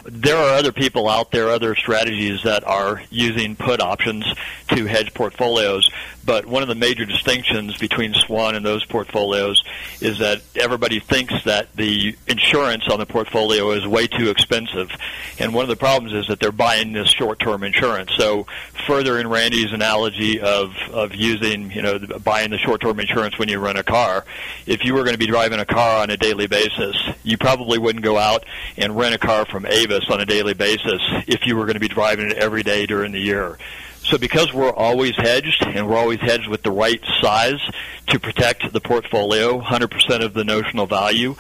There 0.07 0.37
are 0.37 0.55
other 0.59 0.73
people 0.73 1.09
out 1.09 1.31
there, 1.31 1.49
other 1.49 1.75
strategies 1.75 2.43
that 2.43 2.65
are 2.65 3.03
using 3.11 3.57
put 3.57 3.81
options 3.81 4.27
to 4.69 4.85
hedge 4.87 5.15
portfolios. 5.15 5.91
But 6.25 6.47
one 6.47 6.63
of 6.63 6.69
the 6.69 6.75
major 6.75 7.05
distinctions 7.05 7.77
between 7.77 8.15
Swan 8.15 8.55
and 8.55 8.65
those 8.65 8.85
portfolios 8.85 9.63
is 10.01 10.19
that 10.21 10.41
everybody 10.57 11.01
thinks 11.01 11.35
that 11.45 11.75
the 11.77 12.17
insurance 12.27 12.89
on 12.89 12.99
the 12.99 13.07
portfolio 13.07 13.73
is 13.73 13.87
way 13.87 14.07
too 14.07 14.31
expensive. 14.31 14.91
And 15.39 15.53
one 15.53 15.65
of 15.65 15.69
the 15.69 15.77
problems 15.77 16.15
is 16.15 16.29
that 16.29 16.41
they're 16.41 16.53
buying 16.53 16.93
this 16.93 17.09
short-term 17.11 17.63
insurance. 17.63 18.13
So 18.17 18.47
further 18.87 19.19
in 19.19 19.29
Randy's 19.29 19.73
analogy 19.73 20.41
of, 20.41 20.75
of 20.93 21.15
using, 21.15 21.71
you 21.71 21.83
know, 21.83 21.99
buying 22.23 22.51
the 22.51 22.59
short-term 22.59 23.01
insurance 23.01 23.39
when 23.39 23.49
you 23.49 23.59
rent 23.59 23.79
a 23.79 23.85
car, 23.85 24.25
if 24.67 24.85
you 24.85 24.95
were 24.95 25.03
going 25.03 25.15
to 25.15 25.19
be 25.19 25.27
driving 25.27 25.61
a 25.61 25.67
car 25.67 26.03
on 26.03 26.11
a 26.11 26.17
daily 26.17 26.47
basis, 26.47 26.97
you 27.23 27.37
probably 27.37 27.79
wouldn't 27.79 28.05
go 28.05 28.17
out 28.17 28.45
and 28.79 28.97
rent 28.97 29.15
a 29.15 29.19
car 29.19 29.45
from 29.45 29.67
On 29.95 30.21
a 30.21 30.27
daily 30.27 30.55
basis 30.55 31.01
if 31.29 31.47
you 31.47 31.55
were 31.55 31.67
going 31.67 31.75
to 31.75 31.81
be 31.81 31.87
driving 31.87 32.29
it 32.29 32.37
every 32.37 32.65
day 32.65 32.85
during 32.85 33.13
the 33.13 33.21
year. 33.21 33.57
So 34.03 34.19
because 34.19 34.53
we're 34.53 34.73
always 34.73 35.15
hedged 35.17 35.65
and 35.65 35.89
we're 35.89 35.97
always 35.97 36.19
hedged 36.21 36.49
with 36.49 36.65
the 36.65 36.73
right 36.73 37.01
size 37.21 37.61
to 38.09 38.19
protect 38.19 38.73
the 38.73 38.81
portfolio, 38.81 39.61
100% 39.61 40.25
of 40.25 40.35
the 40.35 40.43
notional 40.43 40.87
value, 40.87 41.37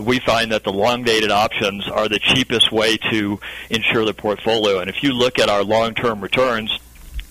we 0.00 0.20
find 0.20 0.52
that 0.52 0.62
the 0.62 0.72
long 0.72 1.02
dated 1.02 1.32
options 1.32 1.88
are 1.88 2.08
the 2.08 2.20
cheapest 2.20 2.70
way 2.70 2.96
to 3.10 3.40
insure 3.70 4.04
the 4.04 4.14
portfolio. 4.14 4.78
And 4.78 4.88
if 4.88 5.02
you 5.02 5.12
look 5.12 5.40
at 5.40 5.48
our 5.48 5.64
long-term 5.64 6.20
returns, 6.20 6.78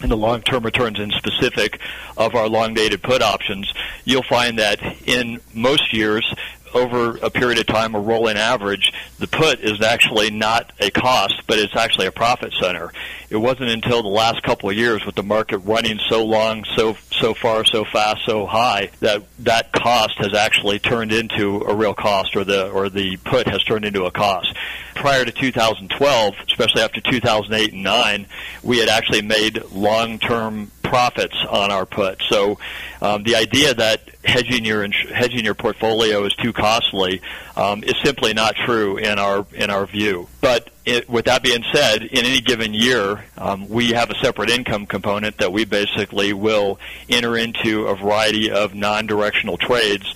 and 0.01 0.11
the 0.11 0.17
long-term 0.17 0.63
returns 0.63 0.99
in 0.99 1.11
specific 1.11 1.79
of 2.17 2.35
our 2.35 2.47
long-dated 2.47 3.01
put 3.01 3.21
options, 3.21 3.73
you'll 4.05 4.23
find 4.23 4.59
that 4.59 4.79
in 5.07 5.39
most 5.53 5.93
years 5.93 6.33
over 6.73 7.17
a 7.17 7.29
period 7.29 7.59
of 7.59 7.67
time, 7.67 7.95
a 7.95 7.99
rolling 7.99 8.37
average, 8.37 8.93
the 9.19 9.27
put 9.27 9.59
is 9.59 9.81
actually 9.81 10.31
not 10.31 10.71
a 10.79 10.89
cost, 10.89 11.41
but 11.47 11.59
it's 11.59 11.75
actually 11.75 12.07
a 12.07 12.11
profit 12.11 12.53
center. 12.59 12.91
It 13.29 13.37
wasn't 13.37 13.69
until 13.69 14.01
the 14.01 14.09
last 14.09 14.41
couple 14.43 14.69
of 14.69 14.75
years 14.75 15.05
with 15.05 15.15
the 15.15 15.23
market 15.23 15.59
running 15.59 15.99
so 16.09 16.25
long, 16.25 16.63
so 16.75 16.97
so 17.11 17.33
far, 17.33 17.65
so 17.65 17.85
fast, 17.85 18.25
so 18.25 18.45
high 18.45 18.89
that 19.01 19.23
that 19.39 19.71
cost 19.71 20.17
has 20.17 20.33
actually 20.33 20.79
turned 20.79 21.11
into 21.11 21.61
a 21.61 21.75
real 21.75 21.93
cost, 21.93 22.35
or 22.35 22.43
the 22.43 22.69
or 22.71 22.89
the 22.89 23.17
put 23.17 23.47
has 23.47 23.63
turned 23.63 23.85
into 23.85 24.05
a 24.05 24.11
cost. 24.11 24.55
Prior 24.95 25.23
to 25.23 25.31
2012, 25.31 26.35
especially 26.47 26.81
after 26.81 27.01
2008 27.01 27.73
and 27.73 27.83
9, 27.83 28.27
we 28.63 28.79
had 28.79 28.89
actually 28.89 29.21
made 29.21 29.63
long-term 29.71 30.71
profits 30.89 31.35
on 31.49 31.71
our 31.71 31.85
put. 31.85 32.21
So 32.23 32.57
um, 33.01 33.23
the 33.23 33.35
idea 33.35 33.73
that 33.75 34.01
hedging 34.25 34.65
your 34.65 34.85
hedging 34.89 35.45
your 35.45 35.53
portfolio 35.53 36.25
is 36.25 36.33
too 36.33 36.51
costly 36.51 37.21
um, 37.55 37.83
is 37.83 37.93
simply 38.03 38.33
not 38.33 38.55
true 38.55 38.97
in 38.97 39.19
our 39.19 39.45
in 39.53 39.69
our 39.69 39.85
view. 39.85 40.27
But 40.41 40.71
it, 40.85 41.07
with 41.07 41.25
that 41.25 41.43
being 41.43 41.63
said, 41.71 42.01
in 42.01 42.25
any 42.25 42.41
given 42.41 42.73
year, 42.73 43.23
um, 43.37 43.69
we 43.69 43.91
have 43.91 44.09
a 44.09 44.15
separate 44.15 44.49
income 44.49 44.87
component 44.87 45.37
that 45.37 45.53
we 45.53 45.63
basically 45.63 46.33
will 46.33 46.79
enter 47.07 47.37
into 47.37 47.85
a 47.85 47.95
variety 47.95 48.49
of 48.49 48.73
non-directional 48.73 49.57
trades 49.57 50.11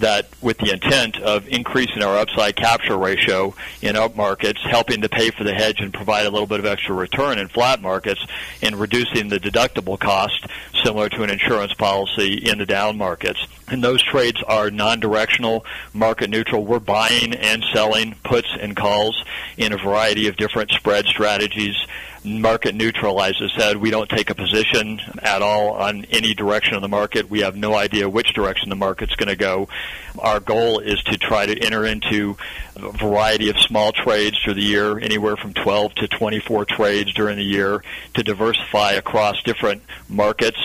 that 0.00 0.28
with 0.40 0.58
the 0.58 0.72
intent 0.72 1.20
of 1.20 1.46
increasing 1.48 2.02
our 2.02 2.16
upside 2.16 2.56
capture 2.56 2.96
ratio 2.96 3.54
in 3.82 3.96
up 3.96 4.16
markets, 4.16 4.60
helping 4.62 5.02
to 5.02 5.08
pay 5.08 5.30
for 5.30 5.44
the 5.44 5.52
hedge 5.52 5.80
and 5.80 5.92
provide 5.92 6.26
a 6.26 6.30
little 6.30 6.46
bit 6.46 6.60
of 6.60 6.66
extra 6.66 6.94
return 6.94 7.38
in 7.38 7.48
flat 7.48 7.80
markets, 7.80 8.24
and 8.62 8.76
reducing 8.76 9.28
the 9.28 9.38
deductible 9.38 9.98
cost 9.98 10.46
similar 10.84 11.08
to 11.08 11.22
an 11.22 11.30
insurance 11.30 11.74
policy 11.74 12.34
in 12.34 12.58
the 12.58 12.66
down 12.66 12.96
markets. 12.96 13.46
And 13.68 13.82
those 13.82 14.02
trades 14.02 14.42
are 14.46 14.70
non-directional, 14.70 15.64
market 15.92 16.30
neutral. 16.30 16.64
We're 16.64 16.80
buying 16.80 17.34
and 17.34 17.64
selling 17.72 18.14
puts 18.24 18.48
and 18.60 18.76
calls 18.76 19.24
in 19.56 19.72
a 19.72 19.78
variety 19.78 20.28
of 20.28 20.36
different 20.36 20.70
spread 20.70 21.06
strategies 21.06 21.76
market 22.24 22.74
neutral, 22.74 23.20
as 23.22 23.34
I 23.40 23.48
said. 23.58 23.76
We 23.76 23.90
don't 23.90 24.08
take 24.08 24.30
a 24.30 24.34
position 24.34 25.00
at 25.22 25.42
all 25.42 25.72
on 25.72 26.06
any 26.06 26.34
direction 26.34 26.74
of 26.74 26.82
the 26.82 26.88
market. 26.88 27.30
We 27.30 27.40
have 27.40 27.54
no 27.54 27.74
idea 27.74 28.08
which 28.08 28.32
direction 28.32 28.70
the 28.70 28.76
market's 28.76 29.14
going 29.14 29.28
to 29.28 29.36
go. 29.36 29.68
Our 30.18 30.40
goal 30.40 30.78
is 30.78 31.02
to 31.04 31.18
try 31.18 31.46
to 31.46 31.58
enter 31.58 31.84
into 31.84 32.36
a 32.76 32.92
variety 32.92 33.50
of 33.50 33.58
small 33.58 33.92
trades 33.92 34.38
through 34.42 34.54
the 34.54 34.62
year, 34.62 34.98
anywhere 34.98 35.36
from 35.36 35.52
12 35.52 35.94
to 35.96 36.08
24 36.08 36.64
trades 36.64 37.12
during 37.12 37.36
the 37.36 37.44
year, 37.44 37.82
to 38.14 38.22
diversify 38.22 38.92
across 38.92 39.42
different 39.42 39.82
markets 40.08 40.58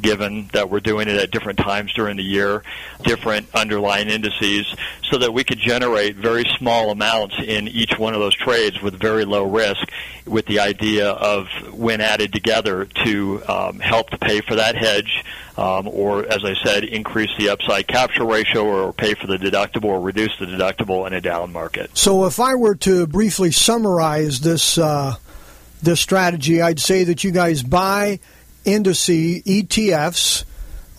given 0.00 0.48
that 0.52 0.70
we're 0.70 0.80
doing 0.80 1.08
it 1.08 1.16
at 1.16 1.30
different 1.30 1.58
times 1.58 1.92
during 1.94 2.16
the 2.16 2.22
year, 2.22 2.62
different 3.02 3.48
underlying 3.54 4.08
indices, 4.08 4.66
so 5.02 5.18
that 5.18 5.32
we 5.32 5.44
could 5.44 5.58
generate 5.58 6.16
very 6.16 6.44
small 6.58 6.90
amounts 6.90 7.36
in 7.38 7.68
each 7.68 7.98
one 7.98 8.14
of 8.14 8.20
those 8.20 8.34
trades 8.34 8.80
with 8.82 8.94
very 8.94 9.24
low 9.24 9.44
risk, 9.44 9.88
with 10.26 10.46
the 10.46 10.60
idea 10.60 11.10
of 11.10 11.48
when 11.72 12.00
added 12.00 12.32
together 12.32 12.84
to 13.04 13.42
um, 13.48 13.78
help 13.78 14.10
to 14.10 14.18
pay 14.18 14.40
for 14.40 14.56
that 14.56 14.76
hedge. 14.76 15.24
Um, 15.58 15.88
or, 15.88 16.26
as 16.26 16.44
I 16.44 16.52
said, 16.62 16.84
increase 16.84 17.30
the 17.38 17.48
upside 17.48 17.88
capture 17.88 18.26
ratio 18.26 18.66
or 18.66 18.92
pay 18.92 19.14
for 19.14 19.26
the 19.26 19.38
deductible 19.38 19.86
or 19.86 20.00
reduce 20.02 20.38
the 20.38 20.44
deductible 20.44 21.06
in 21.06 21.14
a 21.14 21.20
down 21.22 21.50
market. 21.50 21.96
So, 21.96 22.26
if 22.26 22.38
I 22.38 22.56
were 22.56 22.74
to 22.74 23.06
briefly 23.06 23.52
summarize 23.52 24.40
this 24.40 24.76
uh, 24.76 25.14
this 25.82 25.98
strategy, 25.98 26.60
I'd 26.60 26.78
say 26.78 27.04
that 27.04 27.24
you 27.24 27.30
guys 27.30 27.62
buy 27.62 28.20
indices, 28.66 29.42
ETFs, 29.44 30.44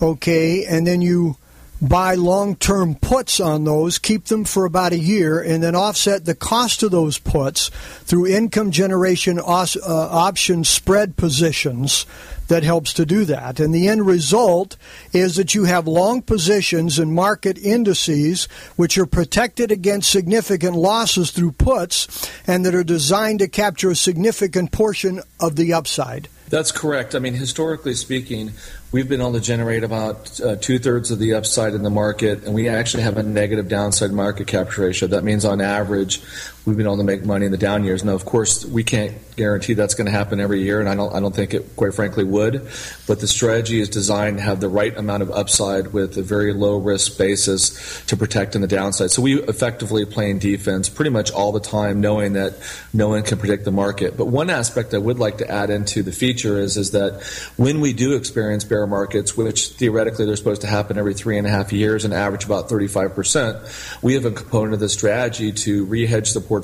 okay, 0.02 0.64
and 0.64 0.86
then 0.86 1.00
you 1.00 1.36
buy 1.80 2.14
long 2.14 2.56
term 2.56 2.94
puts 2.96 3.38
on 3.40 3.64
those, 3.64 3.98
keep 3.98 4.26
them 4.26 4.44
for 4.44 4.64
about 4.64 4.92
a 4.92 4.98
year, 4.98 5.40
and 5.40 5.62
then 5.62 5.76
offset 5.76 6.24
the 6.24 6.34
cost 6.34 6.82
of 6.82 6.90
those 6.90 7.18
puts 7.18 7.68
through 8.04 8.26
income 8.26 8.70
generation 8.70 9.38
os- 9.38 9.76
uh, 9.76 10.08
option 10.10 10.64
spread 10.64 11.16
positions 11.16 12.04
that 12.48 12.62
helps 12.62 12.94
to 12.94 13.06
do 13.06 13.24
that. 13.26 13.60
And 13.60 13.74
the 13.74 13.88
end 13.88 14.06
result 14.06 14.76
is 15.12 15.36
that 15.36 15.54
you 15.54 15.64
have 15.64 15.86
long 15.86 16.22
positions 16.22 16.98
in 16.98 17.14
market 17.14 17.58
indices 17.58 18.46
which 18.76 18.96
are 18.98 19.06
protected 19.06 19.70
against 19.70 20.10
significant 20.10 20.74
losses 20.74 21.30
through 21.30 21.52
puts 21.52 22.28
and 22.46 22.64
that 22.64 22.74
are 22.74 22.84
designed 22.84 23.40
to 23.40 23.48
capture 23.48 23.90
a 23.90 23.96
significant 23.96 24.72
portion 24.72 25.20
of 25.38 25.56
the 25.56 25.74
upside. 25.74 26.28
That's 26.50 26.72
correct. 26.72 27.14
I 27.14 27.18
mean, 27.18 27.34
historically 27.34 27.94
speaking, 27.94 28.52
we've 28.90 29.08
been 29.08 29.20
able 29.20 29.34
to 29.34 29.40
generate 29.40 29.84
about 29.84 30.40
uh, 30.40 30.56
two 30.56 30.78
thirds 30.78 31.10
of 31.10 31.18
the 31.18 31.34
upside 31.34 31.74
in 31.74 31.82
the 31.82 31.90
market, 31.90 32.44
and 32.44 32.54
we 32.54 32.68
actually 32.68 33.02
have 33.02 33.18
a 33.18 33.22
negative 33.22 33.68
downside 33.68 34.12
market 34.12 34.46
capture 34.46 34.82
ratio. 34.82 35.08
That 35.08 35.24
means, 35.24 35.44
on 35.44 35.60
average, 35.60 36.22
we've 36.64 36.76
been 36.76 36.86
able 36.86 36.98
to 36.98 37.04
make 37.04 37.24
money 37.24 37.46
in 37.46 37.52
the 37.52 37.58
down 37.58 37.84
years. 37.84 38.04
Now, 38.04 38.12
of 38.12 38.24
course, 38.24 38.64
we 38.64 38.84
can't 38.84 39.16
guarantee 39.36 39.72
that's 39.72 39.94
going 39.94 40.04
to 40.04 40.12
happen 40.12 40.40
every 40.40 40.62
year, 40.62 40.80
and 40.80 40.88
I 40.88 40.94
don't, 40.94 41.14
I 41.14 41.20
don't 41.20 41.34
think 41.34 41.54
it, 41.54 41.76
quite 41.76 41.94
frankly, 41.94 42.24
would. 42.24 42.68
But 43.06 43.20
the 43.20 43.26
strategy 43.26 43.80
is 43.80 43.88
designed 43.88 44.36
to 44.36 44.42
have 44.42 44.60
the 44.60 44.68
right 44.68 44.94
amount 44.96 45.22
of 45.22 45.30
upside 45.30 45.94
with 45.94 46.18
a 46.18 46.22
very 46.22 46.52
low 46.52 46.76
risk 46.76 47.16
basis 47.16 48.04
to 48.06 48.16
protect 48.16 48.54
in 48.54 48.60
the 48.60 48.66
downside. 48.66 49.10
So 49.10 49.22
we 49.22 49.40
effectively 49.42 50.04
playing 50.04 50.40
defense 50.40 50.88
pretty 50.88 51.10
much 51.10 51.30
all 51.30 51.52
the 51.52 51.60
time, 51.60 52.00
knowing 52.00 52.34
that 52.34 52.54
no 52.92 53.08
one 53.08 53.22
can 53.22 53.38
predict 53.38 53.64
the 53.64 53.72
market. 53.72 54.16
But 54.16 54.26
one 54.26 54.50
aspect 54.50 54.92
I 54.92 54.98
would 54.98 55.18
like 55.18 55.38
to 55.38 55.50
add 55.50 55.70
into 55.70 56.02
the 56.02 56.12
feature 56.12 56.58
is 56.58 56.76
is 56.76 56.90
that 56.90 57.22
when 57.56 57.80
we 57.80 57.92
do 57.92 58.14
experience 58.14 58.64
bear 58.64 58.86
markets, 58.86 59.36
which 59.36 59.70
theoretically 59.70 60.26
they're 60.26 60.36
supposed 60.36 60.62
to 60.62 60.66
happen 60.66 60.98
every 60.98 61.14
three 61.14 61.38
and 61.38 61.46
a 61.46 61.50
half 61.50 61.72
years 61.72 62.04
and 62.04 62.12
average 62.12 62.44
about 62.44 62.68
35%, 62.68 64.02
we 64.02 64.14
have 64.14 64.24
a 64.24 64.30
component 64.30 64.74
of 64.74 64.80
the 64.80 64.88
strategy 64.88 65.52
to 65.52 65.86
rehedge 65.86 66.34
the 66.34 66.40
portfolio 66.40 66.57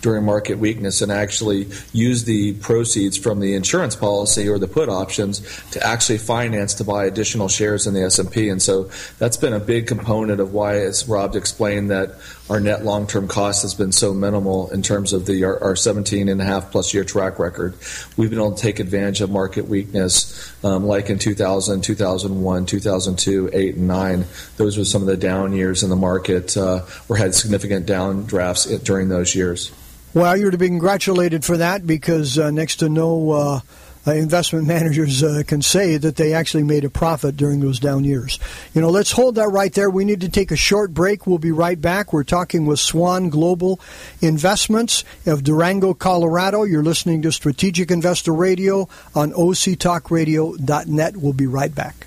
during 0.00 0.24
market 0.24 0.58
weakness 0.58 1.02
and 1.02 1.12
actually 1.12 1.68
use 1.92 2.24
the 2.24 2.54
proceeds 2.54 3.16
from 3.16 3.40
the 3.40 3.54
insurance 3.54 3.96
policy 3.96 4.48
or 4.48 4.58
the 4.58 4.68
put 4.68 4.88
options 4.88 5.40
to 5.70 5.84
actually 5.86 6.18
finance 6.18 6.74
to 6.74 6.84
buy 6.84 7.04
additional 7.04 7.48
shares 7.48 7.86
in 7.86 7.94
the 7.94 8.02
S&P. 8.02 8.48
And 8.48 8.60
so 8.60 8.90
that's 9.18 9.36
been 9.36 9.52
a 9.52 9.60
big 9.60 9.86
component 9.86 10.40
of 10.40 10.52
why, 10.52 10.78
as 10.78 11.08
Rob 11.08 11.36
explained, 11.36 11.90
that 11.90 12.18
our 12.48 12.60
net 12.60 12.84
long-term 12.84 13.28
cost 13.28 13.62
has 13.62 13.74
been 13.74 13.92
so 13.92 14.14
minimal 14.14 14.70
in 14.70 14.82
terms 14.82 15.12
of 15.12 15.26
the 15.26 15.44
our, 15.44 15.62
our 15.62 15.76
17 15.76 16.28
and 16.28 16.40
a 16.40 16.44
half 16.44 16.70
plus 16.70 16.94
year 16.94 17.04
track 17.04 17.38
record. 17.38 17.74
We've 18.16 18.30
been 18.30 18.38
able 18.38 18.54
to 18.54 18.62
take 18.62 18.78
advantage 18.78 19.20
of 19.20 19.30
market 19.30 19.68
weakness, 19.68 20.54
um, 20.64 20.84
like 20.84 21.10
in 21.10 21.18
2000, 21.18 21.82
2001, 21.82 22.66
2002, 22.66 23.50
8, 23.52 23.74
and 23.74 23.88
9. 23.88 24.24
Those 24.56 24.78
were 24.78 24.84
some 24.84 25.02
of 25.02 25.08
the 25.08 25.16
down 25.16 25.52
years 25.52 25.82
in 25.82 25.90
the 25.90 25.96
market, 25.96 26.56
uh, 26.56 26.84
or 27.08 27.16
had 27.16 27.34
significant 27.34 27.86
down 27.86 28.26
drafts 28.26 28.66
during 28.78 29.08
those 29.08 29.34
years. 29.34 29.72
Well, 30.14 30.34
you're 30.36 30.50
to 30.50 30.58
be 30.58 30.68
congratulated 30.68 31.44
for 31.44 31.58
that 31.58 31.86
because 31.86 32.38
uh, 32.38 32.50
next 32.50 32.76
to 32.76 32.88
no 32.88 33.32
uh, 33.32 33.60
uh, 34.06 34.12
investment 34.12 34.66
managers 34.66 35.22
uh, 35.22 35.42
can 35.46 35.62
say 35.62 35.96
that 35.96 36.16
they 36.16 36.32
actually 36.32 36.62
made 36.62 36.84
a 36.84 36.90
profit 36.90 37.36
during 37.36 37.60
those 37.60 37.80
down 37.80 38.04
years. 38.04 38.38
You 38.74 38.80
know, 38.80 38.90
let's 38.90 39.12
hold 39.12 39.34
that 39.36 39.48
right 39.48 39.72
there. 39.72 39.90
We 39.90 40.04
need 40.04 40.20
to 40.22 40.28
take 40.28 40.50
a 40.50 40.56
short 40.56 40.92
break. 40.94 41.26
We'll 41.26 41.38
be 41.38 41.52
right 41.52 41.80
back. 41.80 42.12
We're 42.12 42.24
talking 42.24 42.66
with 42.66 42.78
Swan 42.78 43.28
Global 43.30 43.80
Investments 44.20 45.04
of 45.26 45.42
Durango, 45.42 45.94
Colorado. 45.94 46.64
You're 46.64 46.82
listening 46.82 47.22
to 47.22 47.32
Strategic 47.32 47.90
Investor 47.90 48.32
Radio 48.32 48.88
on 49.14 49.32
OCTalkRadio.net. 49.32 51.16
We'll 51.16 51.32
be 51.32 51.46
right 51.46 51.74
back. 51.74 52.06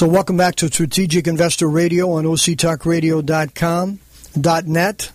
So, 0.00 0.06
welcome 0.06 0.38
back 0.38 0.54
to 0.54 0.68
Strategic 0.68 1.26
Investor 1.28 1.68
Radio 1.68 2.12
on 2.12 2.24
OCTalkRadio.com, 2.24 3.98
.net. 4.66 5.12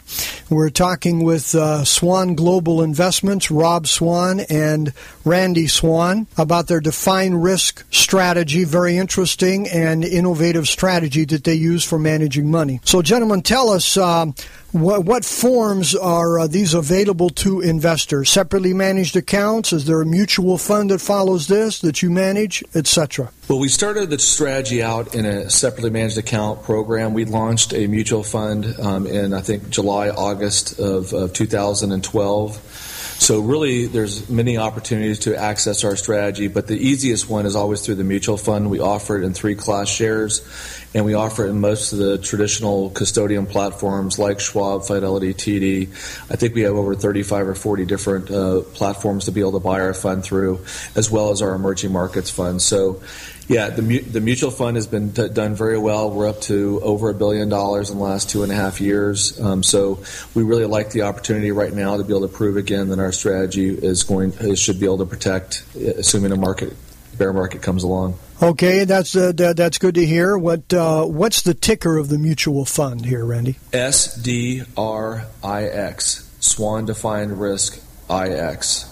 We're 0.47 0.69
talking 0.69 1.23
with 1.23 1.55
uh, 1.55 1.83
Swan 1.85 2.35
Global 2.35 2.83
Investments, 2.83 3.49
Rob 3.49 3.87
Swan 3.87 4.41
and 4.41 4.93
Randy 5.23 5.65
Swan, 5.65 6.27
about 6.37 6.67
their 6.67 6.81
defined 6.81 7.41
risk 7.41 7.83
strategy. 7.91 8.63
Very 8.63 8.95
interesting 8.97 9.67
and 9.67 10.03
innovative 10.05 10.67
strategy 10.67 11.25
that 11.25 11.45
they 11.45 11.55
use 11.55 11.83
for 11.83 11.97
managing 11.97 12.51
money. 12.51 12.79
So, 12.83 13.01
gentlemen, 13.01 13.41
tell 13.41 13.71
us. 13.71 13.97
Uh, 13.97 14.27
what, 14.75 15.05
what 15.05 15.23
forms 15.23 15.95
are 15.95 16.39
uh, 16.39 16.47
these 16.47 16.73
available 16.73 17.29
to 17.29 17.61
investors? 17.61 18.29
Separately 18.29 18.73
managed 18.73 19.15
accounts? 19.15 19.71
Is 19.71 19.85
there 19.85 20.01
a 20.01 20.05
mutual 20.05 20.57
fund 20.57 20.91
that 20.91 20.99
follows 20.99 21.47
this 21.47 21.79
that 21.79 22.01
you 22.01 22.09
manage, 22.09 22.63
etc.? 22.75 23.31
Well, 23.47 23.59
we 23.59 23.69
started 23.69 24.09
the 24.09 24.19
strategy 24.19 24.83
out 24.83 25.15
in 25.15 25.25
a 25.25 25.49
separately 25.49 25.91
managed 25.91 26.17
account 26.17 26.63
program. 26.63 27.13
We 27.13 27.23
launched 27.23 27.73
a 27.73 27.87
mutual 27.87 28.23
fund 28.23 28.65
um, 28.79 29.07
in, 29.07 29.33
I 29.33 29.41
think, 29.41 29.69
July, 29.69 30.09
August 30.09 30.77
of, 30.77 31.13
of 31.13 31.31
2012. 31.31 32.84
So 33.17 33.39
really, 33.39 33.87
there's 33.87 34.29
many 34.29 34.57
opportunities 34.57 35.19
to 35.19 35.35
access 35.35 35.83
our 35.83 35.95
strategy, 35.95 36.47
but 36.47 36.67
the 36.67 36.77
easiest 36.77 37.29
one 37.29 37.45
is 37.45 37.55
always 37.55 37.81
through 37.81 37.95
the 37.95 38.03
mutual 38.03 38.37
fund. 38.37 38.69
We 38.69 38.81
offer 38.81 39.17
it 39.17 39.23
in 39.23 39.33
three 39.33 39.55
class 39.55 39.87
shares, 39.87 40.45
and 40.93 41.05
we 41.05 41.13
offer 41.13 41.45
it 41.45 41.49
in 41.49 41.59
most 41.59 41.93
of 41.93 41.99
the 41.99 42.17
traditional 42.17 42.91
custodian 42.91 43.47
platforms 43.47 44.19
like 44.19 44.39
Schwab, 44.39 44.85
Fidelity, 44.85 45.33
TD. 45.33 45.87
I 46.29 46.35
think 46.35 46.55
we 46.55 46.61
have 46.61 46.75
over 46.75 46.93
35 46.93 47.47
or 47.47 47.55
40 47.55 47.85
different 47.85 48.29
uh, 48.29 48.61
platforms 48.61 49.25
to 49.25 49.31
be 49.31 49.39
able 49.39 49.53
to 49.53 49.59
buy 49.59 49.79
our 49.79 49.93
fund 49.93 50.23
through, 50.23 50.63
as 50.95 51.09
well 51.09 51.31
as 51.31 51.41
our 51.41 51.55
emerging 51.55 51.93
markets 51.93 52.29
fund. 52.29 52.61
So 52.61 53.01
yeah, 53.47 53.69
the, 53.69 53.99
the 53.99 54.21
mutual 54.21 54.51
fund 54.51 54.75
has 54.75 54.87
been 54.87 55.11
done 55.11 55.55
very 55.55 55.77
well. 55.77 56.09
We're 56.09 56.29
up 56.29 56.41
to 56.41 56.79
over 56.81 57.09
a 57.09 57.13
billion 57.13 57.49
dollars 57.49 57.91
in 57.91 57.97
the 57.97 58.03
last 58.03 58.29
two 58.29 58.43
and 58.43 58.51
a 58.51 58.55
half 58.55 58.81
years. 58.81 59.39
Um, 59.39 59.61
so 59.61 60.03
we 60.33 60.43
really 60.43 60.65
like 60.65 60.91
the 60.91 61.03
opportunity 61.03 61.51
right 61.51 61.73
now 61.73 61.97
to 61.97 62.03
be 62.03 62.13
able 62.13 62.27
to 62.27 62.33
prove 62.33 62.57
again 62.57 62.89
that 62.89 62.99
our 62.99 63.11
strategy 63.11 63.69
is 63.69 64.03
going 64.03 64.33
is, 64.39 64.59
should 64.59 64.79
be 64.79 64.85
able 64.85 64.99
to 64.99 65.05
protect, 65.05 65.63
assuming 65.75 66.31
a 66.31 66.37
market 66.37 66.75
bear 67.17 67.31
market 67.31 67.61
comes 67.61 67.83
along. 67.83 68.17
Okay, 68.41 68.83
that's 68.83 69.15
uh, 69.15 69.31
that's 69.31 69.77
good 69.77 69.95
to 69.95 70.05
hear. 70.05 70.37
What 70.37 70.73
uh, 70.73 71.05
what's 71.05 71.43
the 71.43 71.53
ticker 71.53 71.97
of 71.97 72.09
the 72.09 72.17
mutual 72.17 72.65
fund 72.65 73.05
here, 73.05 73.23
Randy? 73.23 73.57
S 73.71 74.15
D 74.15 74.63
R 74.75 75.25
I 75.43 75.63
X 75.63 76.29
Swan 76.39 76.85
Defined 76.85 77.39
Risk 77.39 77.81
I 78.09 78.29
X. 78.29 78.91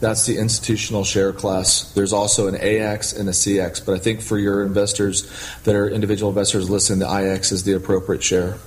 That's 0.00 0.26
the 0.26 0.38
institutional 0.38 1.02
share 1.04 1.32
class. 1.32 1.92
There's 1.92 2.12
also 2.12 2.46
an 2.46 2.54
AX 2.54 3.12
and 3.12 3.28
a 3.28 3.32
CX, 3.32 3.84
but 3.84 3.94
I 3.94 3.98
think 3.98 4.20
for 4.20 4.38
your 4.38 4.62
investors 4.62 5.28
that 5.64 5.74
are 5.74 5.88
individual 5.88 6.30
investors 6.30 6.70
listening, 6.70 7.00
the 7.00 7.34
IX 7.34 7.50
is 7.50 7.64
the 7.64 7.72
appropriate 7.72 8.22
share. 8.22 8.58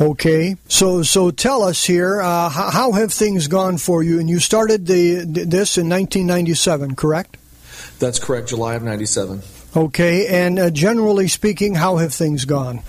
Okay, 0.00 0.56
so 0.68 1.02
so 1.02 1.32
tell 1.32 1.64
us 1.64 1.84
here, 1.84 2.20
uh, 2.20 2.48
how, 2.48 2.70
how, 2.70 2.92
have 2.92 3.12
things 3.12 3.48
gone 3.48 3.78
for 3.78 4.00
you? 4.00 4.20
And 4.20 4.30
you 4.30 4.38
started 4.38 4.86
the 4.86 5.24
this 5.24 5.76
in 5.76 5.88
1997, 5.88 6.94
correct? 6.94 7.36
That's 7.98 8.20
correct, 8.20 8.50
July 8.50 8.74
of 8.74 8.84
'97. 8.84 9.42
Okay, 9.76 10.28
and 10.28 10.58
uh, 10.58 10.70
generally 10.70 11.26
speaking, 11.26 11.74
how 11.74 11.96
have 11.96 12.14
things 12.14 12.44
gone? 12.44 12.80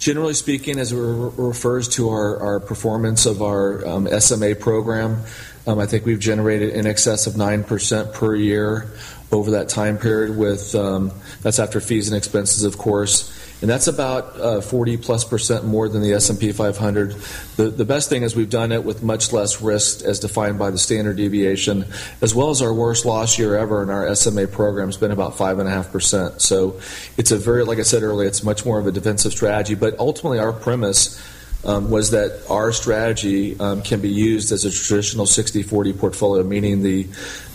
Generally 0.00 0.34
speaking, 0.34 0.80
as 0.80 0.90
it 0.90 0.96
refers 0.96 1.88
to 1.90 2.08
our, 2.08 2.40
our 2.40 2.58
performance 2.58 3.24
of 3.24 3.40
our 3.40 3.86
um, 3.86 4.20
SMA 4.20 4.56
program, 4.56 5.22
um, 5.66 5.78
I 5.78 5.86
think 5.86 6.04
we've 6.04 6.20
generated 6.20 6.70
in 6.70 6.86
excess 6.86 7.26
of 7.26 7.34
9% 7.34 8.12
per 8.14 8.34
year 8.34 8.90
over 9.30 9.52
that 9.52 9.68
time 9.68 9.96
period 9.96 10.36
with 10.36 10.74
um, 10.74 11.10
that's 11.40 11.58
after 11.58 11.80
fees 11.80 12.08
and 12.08 12.16
expenses 12.16 12.64
of 12.64 12.78
course. 12.78 13.38
And 13.62 13.70
that's 13.70 13.86
about 13.86 14.40
uh, 14.40 14.60
40 14.60 14.96
plus 14.96 15.24
percent 15.24 15.64
more 15.64 15.88
than 15.88 16.02
the 16.02 16.14
S&P 16.14 16.50
500 16.50 17.12
the, 17.56 17.68
the 17.68 17.84
best 17.84 18.10
thing 18.10 18.24
is 18.24 18.34
we've 18.34 18.50
done 18.50 18.72
it 18.72 18.84
with 18.84 19.04
much 19.04 19.32
less 19.32 19.62
risk 19.62 20.04
as 20.04 20.18
defined 20.18 20.58
by 20.58 20.70
the 20.70 20.78
standard 20.78 21.16
deviation 21.16 21.84
as 22.20 22.34
well 22.34 22.50
as 22.50 22.60
our 22.60 22.74
worst 22.74 23.04
loss 23.04 23.38
year 23.38 23.56
ever 23.56 23.80
in 23.84 23.88
our 23.88 24.12
SMA 24.16 24.48
program 24.48 24.88
has 24.88 24.96
been 24.96 25.12
about 25.12 25.36
5.5% 25.36 26.40
so 26.40 26.80
it's 27.16 27.30
a 27.30 27.38
very 27.38 27.64
like 27.64 27.78
I 27.78 27.82
said 27.82 28.02
earlier 28.02 28.26
it's 28.26 28.42
much 28.42 28.66
more 28.66 28.80
of 28.80 28.88
a 28.88 28.92
defensive 28.92 29.30
strategy 29.30 29.76
but 29.76 29.96
ultimately 30.00 30.40
our 30.40 30.52
premise 30.52 31.22
um, 31.64 31.90
was 31.90 32.10
that 32.10 32.44
our 32.50 32.72
strategy 32.72 33.58
um, 33.60 33.82
can 33.82 34.00
be 34.00 34.08
used 34.08 34.52
as 34.52 34.64
a 34.64 34.70
traditional 34.70 35.26
60-40 35.26 35.98
portfolio, 35.98 36.42
meaning 36.42 36.82
the, 36.82 37.06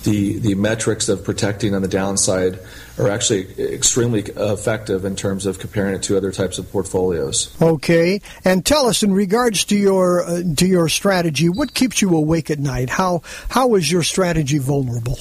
the, 0.04 0.40
the 0.40 0.56
metrics 0.56 1.10
of 1.10 1.24
protecting 1.24 1.76
on 1.76 1.82
the 1.82 1.88
downside 1.88 2.60
are 2.98 3.10
actually 3.10 3.48
extremely 3.74 4.22
effective 4.22 5.06
in 5.06 5.16
terms 5.16 5.46
of 5.46 5.60
comparing 5.60 5.96
it 5.96 6.04
to 6.04 6.18
other 6.18 6.32
types 6.32 6.58
of 6.58 6.72
portfolios. 6.72 7.56
Okay, 7.62 8.22
and 8.44 8.66
tell 8.66 8.88
us 8.88 9.04
in 9.04 9.14
regards 9.14 9.66
to 9.66 9.76
your 9.76 10.24
uh, 10.24 10.42
to 10.56 10.66
your 10.66 10.90
strategy, 10.90 11.48
what 11.48 11.74
keeps 11.74 12.02
you 12.02 12.16
awake 12.16 12.50
at 12.50 12.60
night? 12.60 12.90
How 12.90 13.22
how 13.50 13.76
is 13.76 13.92
your 13.92 14.04
strategy 14.04 14.58
vulnerable? 14.58 15.18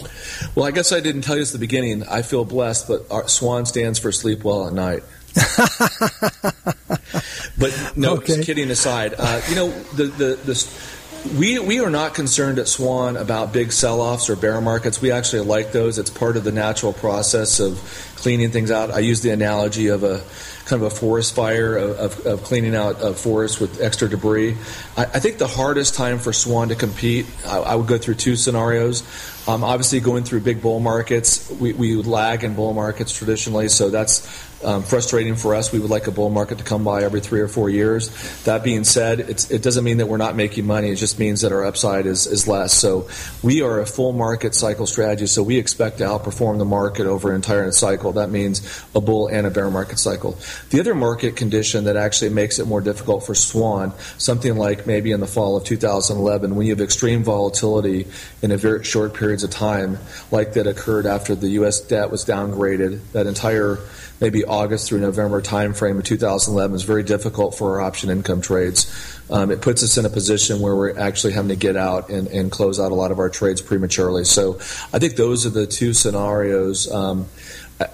Well, 0.55 0.65
I 0.65 0.71
guess 0.71 0.93
I 0.93 1.01
didn't 1.01 1.23
tell 1.23 1.37
you 1.37 1.43
at 1.43 1.49
the 1.49 1.59
beginning. 1.59 2.03
I 2.05 2.23
feel 2.23 2.45
blessed, 2.45 2.89
but 2.89 3.31
SWAN 3.31 3.67
stands 3.67 3.99
for 3.99 4.11
sleep 4.11 4.43
well 4.43 4.67
at 4.67 4.73
night. 4.73 5.03
but 7.59 7.93
no, 7.97 8.15
okay. 8.15 8.43
kidding 8.43 8.71
aside, 8.71 9.15
uh, 9.19 9.43
you 9.49 9.55
know 9.55 9.71
the 9.71 10.05
the 10.05 10.39
the. 10.45 10.97
We, 11.37 11.59
we 11.59 11.81
are 11.81 11.91
not 11.91 12.15
concerned 12.15 12.61
at 12.61 12.69
Swan 12.69 13.17
about 13.17 13.53
big 13.53 13.73
sell 13.73 14.01
offs 14.01 14.31
or 14.31 14.37
bear 14.37 14.61
markets. 14.61 15.03
We 15.03 15.11
actually 15.11 15.43
like 15.43 15.73
those. 15.73 15.99
It's 15.99 16.09
part 16.09 16.37
of 16.37 16.45
the 16.45 16.53
natural 16.53 16.93
process 16.93 17.59
of 17.59 17.81
cleaning 18.15 18.53
things 18.53 18.71
out. 18.71 18.93
I 18.93 19.01
use 19.01 19.23
the 19.23 19.31
analogy 19.31 19.89
of 19.89 20.05
a 20.05 20.23
kind 20.67 20.83
of 20.83 20.93
a 20.93 20.95
forest 20.95 21.35
fire 21.35 21.77
of, 21.77 21.99
of, 21.99 22.27
of 22.27 22.43
cleaning 22.43 22.75
out 22.75 23.01
a 23.01 23.15
forest 23.15 23.61
with 23.61 23.81
extra 23.81 24.09
debris. 24.09 24.57
I, 24.97 25.05
I, 25.05 25.21
think 25.21 25.39
the 25.39 25.47
hardest 25.47 25.95
time 25.95 26.19
for 26.19 26.33
Swan 26.33 26.69
to 26.69 26.75
compete, 26.75 27.27
I, 27.47 27.59
I 27.59 27.75
would 27.77 27.87
go 27.87 27.99
through 27.99 28.17
two 28.17 28.35
scenarios. 28.35 29.03
Um, 29.49 29.63
obviously, 29.63 30.01
going 30.01 30.25
through 30.25 30.41
big 30.41 30.61
bull 30.61 30.81
markets, 30.81 31.49
we, 31.51 31.73
we 31.73 31.95
lag 31.95 32.43
in 32.43 32.55
bull 32.55 32.75
markets 32.75 33.13
traditionally, 33.13 33.69
so 33.69 33.91
that's 33.91 34.27
um, 34.65 34.83
frustrating 34.83 35.37
for 35.37 35.55
us. 35.55 35.73
We 35.73 35.79
would 35.79 35.91
like 35.91 36.07
a 36.07 36.11
bull 36.11 36.31
market 36.31 36.59
to 36.59 36.65
come 36.65 36.85
by 36.85 37.03
every 37.03 37.21
three 37.21 37.41
or 37.41 37.49
four 37.49 37.69
years. 37.69 38.11
That 38.45 38.65
being 38.65 38.85
said, 38.85 39.21
it 39.21 39.63
doesn't 39.63 39.85
mean 39.85 39.99
that 39.99 40.07
we're 40.07 40.17
not 40.17 40.37
making 40.37 40.67
money. 40.67 40.91
It 40.91 40.97
just 40.97 41.19
means 41.19 41.43
that 41.43 41.53
our 41.53 41.65
upside 41.65 42.07
is, 42.07 42.27
is 42.27 42.49
less. 42.49 42.73
So 42.73 43.09
we 43.43 43.63
are 43.63 43.81
a 43.81 43.87
full 43.87 44.13
market 44.13 44.55
cycle 44.55 44.87
strategy. 44.87 45.27
So 45.27 45.43
we 45.43 45.59
expect 45.59 45.99
to 45.99 46.05
outperform 46.05 46.59
the 46.59 46.65
market 46.65 47.07
over 47.07 47.31
an 47.31 47.37
entire 47.37 47.71
cycle. 47.73 48.13
That 48.13 48.31
means 48.31 48.85
a 48.95 49.01
bull 49.01 49.29
and 49.29 49.47
a 49.47 49.51
bear 49.51 49.71
market 49.71 49.99
cycle. 49.99 50.39
The 50.71 50.81
other 50.81 50.95
market 50.95 51.37
condition 51.37 51.85
that 51.85 51.97
actually 51.97 52.31
makes 52.31 52.59
it 52.59 52.67
more 52.67 52.81
difficult 52.81 53.25
for 53.25 53.35
Swan, 53.35 53.93
something 54.19 54.57
like 54.57 54.87
maybe 54.87 55.13
in 55.13 55.21
the 55.21 55.27
fall 55.27 55.57
of 55.57 55.65
2011, 55.65 56.55
when 56.55 56.67
you 56.67 56.73
have 56.73 56.81
extreme 56.81 57.23
volatility 57.23 58.07
in 58.43 58.51
a 58.51 58.57
very 58.57 58.85
short 58.85 59.15
periods 59.15 59.45
of 59.45 59.51
time, 59.51 59.99
like 60.31 60.55
that 60.55 60.67
occurred 60.67 61.07
after 61.07 61.35
the 61.35 61.49
U.S. 61.51 61.81
debt 61.81 62.11
was 62.11 62.25
downgraded, 62.25 63.01
that 63.13 63.27
entire 63.27 63.79
maybe 64.21 64.45
August 64.45 64.89
through 64.89 65.01
November 65.01 65.43
timeframe 65.43 65.99
of 65.99 66.05
2011 66.05 66.77
is 66.77 66.83
very 66.83 67.03
difficult 67.03 67.55
for 67.55 67.79
our 67.79 67.87
option 67.87 68.11
income 68.11 68.41
trades. 68.41 69.21
Um, 69.31 69.51
it 69.51 69.61
puts 69.61 69.83
us 69.83 69.99
in 69.99 70.07
a 70.07 70.11
position 70.11 70.61
where 70.61 70.75
we're 70.75 70.99
actually 70.99 71.33
having 71.33 71.49
to 71.49 71.57
get 71.57 71.77
out 71.77 72.11
and, 72.11 72.29
and, 72.29 72.51
close 72.51 72.79
out 72.79 72.93
a 72.93 72.95
lot 72.95 73.11
of 73.11 73.19
our 73.19 73.29
trades 73.29 73.61
prematurely. 73.61 74.25
So 74.25 74.57
I 74.93 75.01
think 75.01 75.17
those 75.17 75.47
are 75.47 75.51
the 75.51 75.67
two 75.67 75.93
scenarios. 75.93 76.91
Um, 76.91 77.27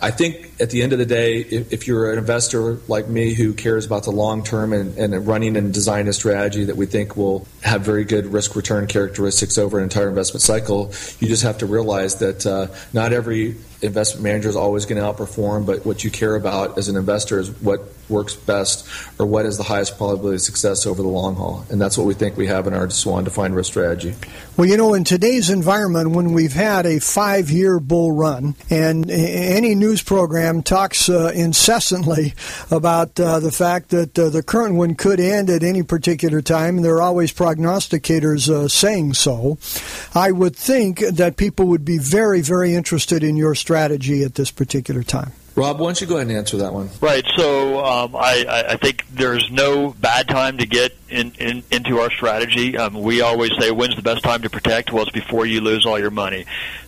I 0.00 0.12
think 0.12 0.52
at 0.60 0.70
the 0.70 0.82
end 0.82 0.92
of 0.92 1.00
the 1.00 1.06
day, 1.06 1.38
if, 1.38 1.88
you're 1.88 2.12
an 2.12 2.18
investor 2.18 2.74
like 2.86 3.08
me 3.08 3.34
who 3.34 3.52
cares 3.52 3.84
about 3.84 4.04
the 4.04 4.12
long 4.12 4.44
term 4.44 4.72
and, 4.72 4.96
and, 4.96 5.26
running 5.26 5.56
and 5.56 5.74
designing 5.74 6.06
a 6.06 6.12
strategy 6.12 6.64
that 6.64 6.76
we 6.76 6.86
think 6.86 7.16
will 7.16 7.48
have 7.62 7.82
very 7.82 8.04
good 8.04 8.26
risk 8.26 8.54
return 8.54 8.86
characteristics 8.86 9.58
over 9.58 9.78
an 9.78 9.82
entire 9.82 10.08
investment 10.08 10.40
cycle, 10.40 10.92
you 11.18 11.26
just 11.26 11.42
have 11.42 11.58
to 11.58 11.66
realize 11.66 12.16
that 12.16 12.46
uh, 12.46 12.68
not 12.92 13.12
every 13.12 13.56
investment 13.82 14.22
manager 14.22 14.48
is 14.48 14.56
always 14.56 14.86
going 14.86 15.00
to 15.00 15.06
outperform, 15.06 15.66
but 15.66 15.84
what 15.84 16.04
you 16.04 16.10
care 16.10 16.36
about 16.36 16.78
as 16.78 16.88
an 16.88 16.96
investor 16.96 17.38
is 17.38 17.50
what 17.60 17.82
works 18.08 18.34
best 18.34 18.86
or 19.18 19.26
what 19.26 19.46
is 19.46 19.56
the 19.56 19.62
highest 19.62 19.96
probability 19.96 20.36
of 20.36 20.40
success 20.40 20.86
over 20.86 21.02
the 21.02 21.08
long 21.08 21.34
haul. 21.34 21.64
And 21.70 21.80
that's 21.80 21.98
what 21.98 22.06
we 22.06 22.14
think 22.14 22.36
we 22.36 22.46
have 22.46 22.66
in 22.66 22.74
our 22.74 22.90
Swan 22.90 23.24
defined 23.24 23.56
risk 23.56 23.70
strategy. 23.70 24.14
Well, 24.56 24.68
you 24.68 24.76
know, 24.76 24.94
in 24.94 25.04
today's 25.04 25.50
environment, 25.50 26.10
when 26.10 26.32
we've 26.32 26.52
had 26.52 26.86
a 26.86 27.00
five 27.00 27.50
year 27.50 27.80
bull 27.80 28.12
run, 28.12 28.54
and 28.70 29.10
any 29.10 29.74
news 29.74 30.02
program 30.02 30.62
talks 30.62 31.08
uh, 31.08 31.32
incessantly 31.34 32.34
about 32.70 33.18
uh, 33.18 33.40
the 33.40 33.52
fact 33.52 33.88
that 33.90 34.18
uh, 34.18 34.28
the 34.28 34.42
current 34.42 34.74
one 34.74 34.94
could 34.94 35.20
end 35.20 35.48
at 35.50 35.62
any 35.62 35.82
particular 35.82 36.42
time, 36.42 36.76
and 36.76 36.84
there 36.84 36.96
are 36.96 37.02
always 37.02 37.32
prognosticators 37.32 38.48
uh, 38.48 38.68
saying 38.68 39.14
so, 39.14 39.58
I 40.14 40.30
would 40.30 40.54
think 40.54 41.00
that 41.00 41.36
people 41.36 41.66
would 41.66 41.84
be 41.84 41.98
very, 41.98 42.42
very 42.42 42.74
interested 42.74 43.24
in 43.24 43.36
your 43.36 43.54
strategy 43.54 43.71
at 43.76 44.34
this 44.34 44.50
particular 44.50 45.02
time. 45.02 45.32
Rob, 45.54 45.78
why 45.78 45.88
don't 45.88 46.00
you 46.00 46.06
go 46.06 46.16
ahead 46.16 46.28
and 46.28 46.36
answer 46.36 46.56
that 46.58 46.72
one? 46.72 46.88
Right. 47.00 47.26
So 47.36 47.84
um, 47.84 48.16
I, 48.16 48.66
I 48.70 48.76
think 48.76 49.04
there's 49.10 49.50
no 49.50 49.90
bad 49.90 50.26
time 50.26 50.56
to 50.58 50.66
get 50.66 50.96
in, 51.10 51.32
in, 51.38 51.62
into 51.70 52.00
our 52.00 52.10
strategy. 52.10 52.78
Um, 52.78 52.94
we 52.94 53.20
always 53.20 53.50
say, 53.60 53.70
when's 53.70 53.94
the 53.94 54.02
best 54.02 54.24
time 54.24 54.42
to 54.42 54.50
protect? 54.50 54.92
Well, 54.92 55.02
it's 55.02 55.12
before 55.12 55.44
you 55.44 55.60
lose 55.60 55.84
all 55.84 55.98
your 55.98 56.10
money. 56.10 56.46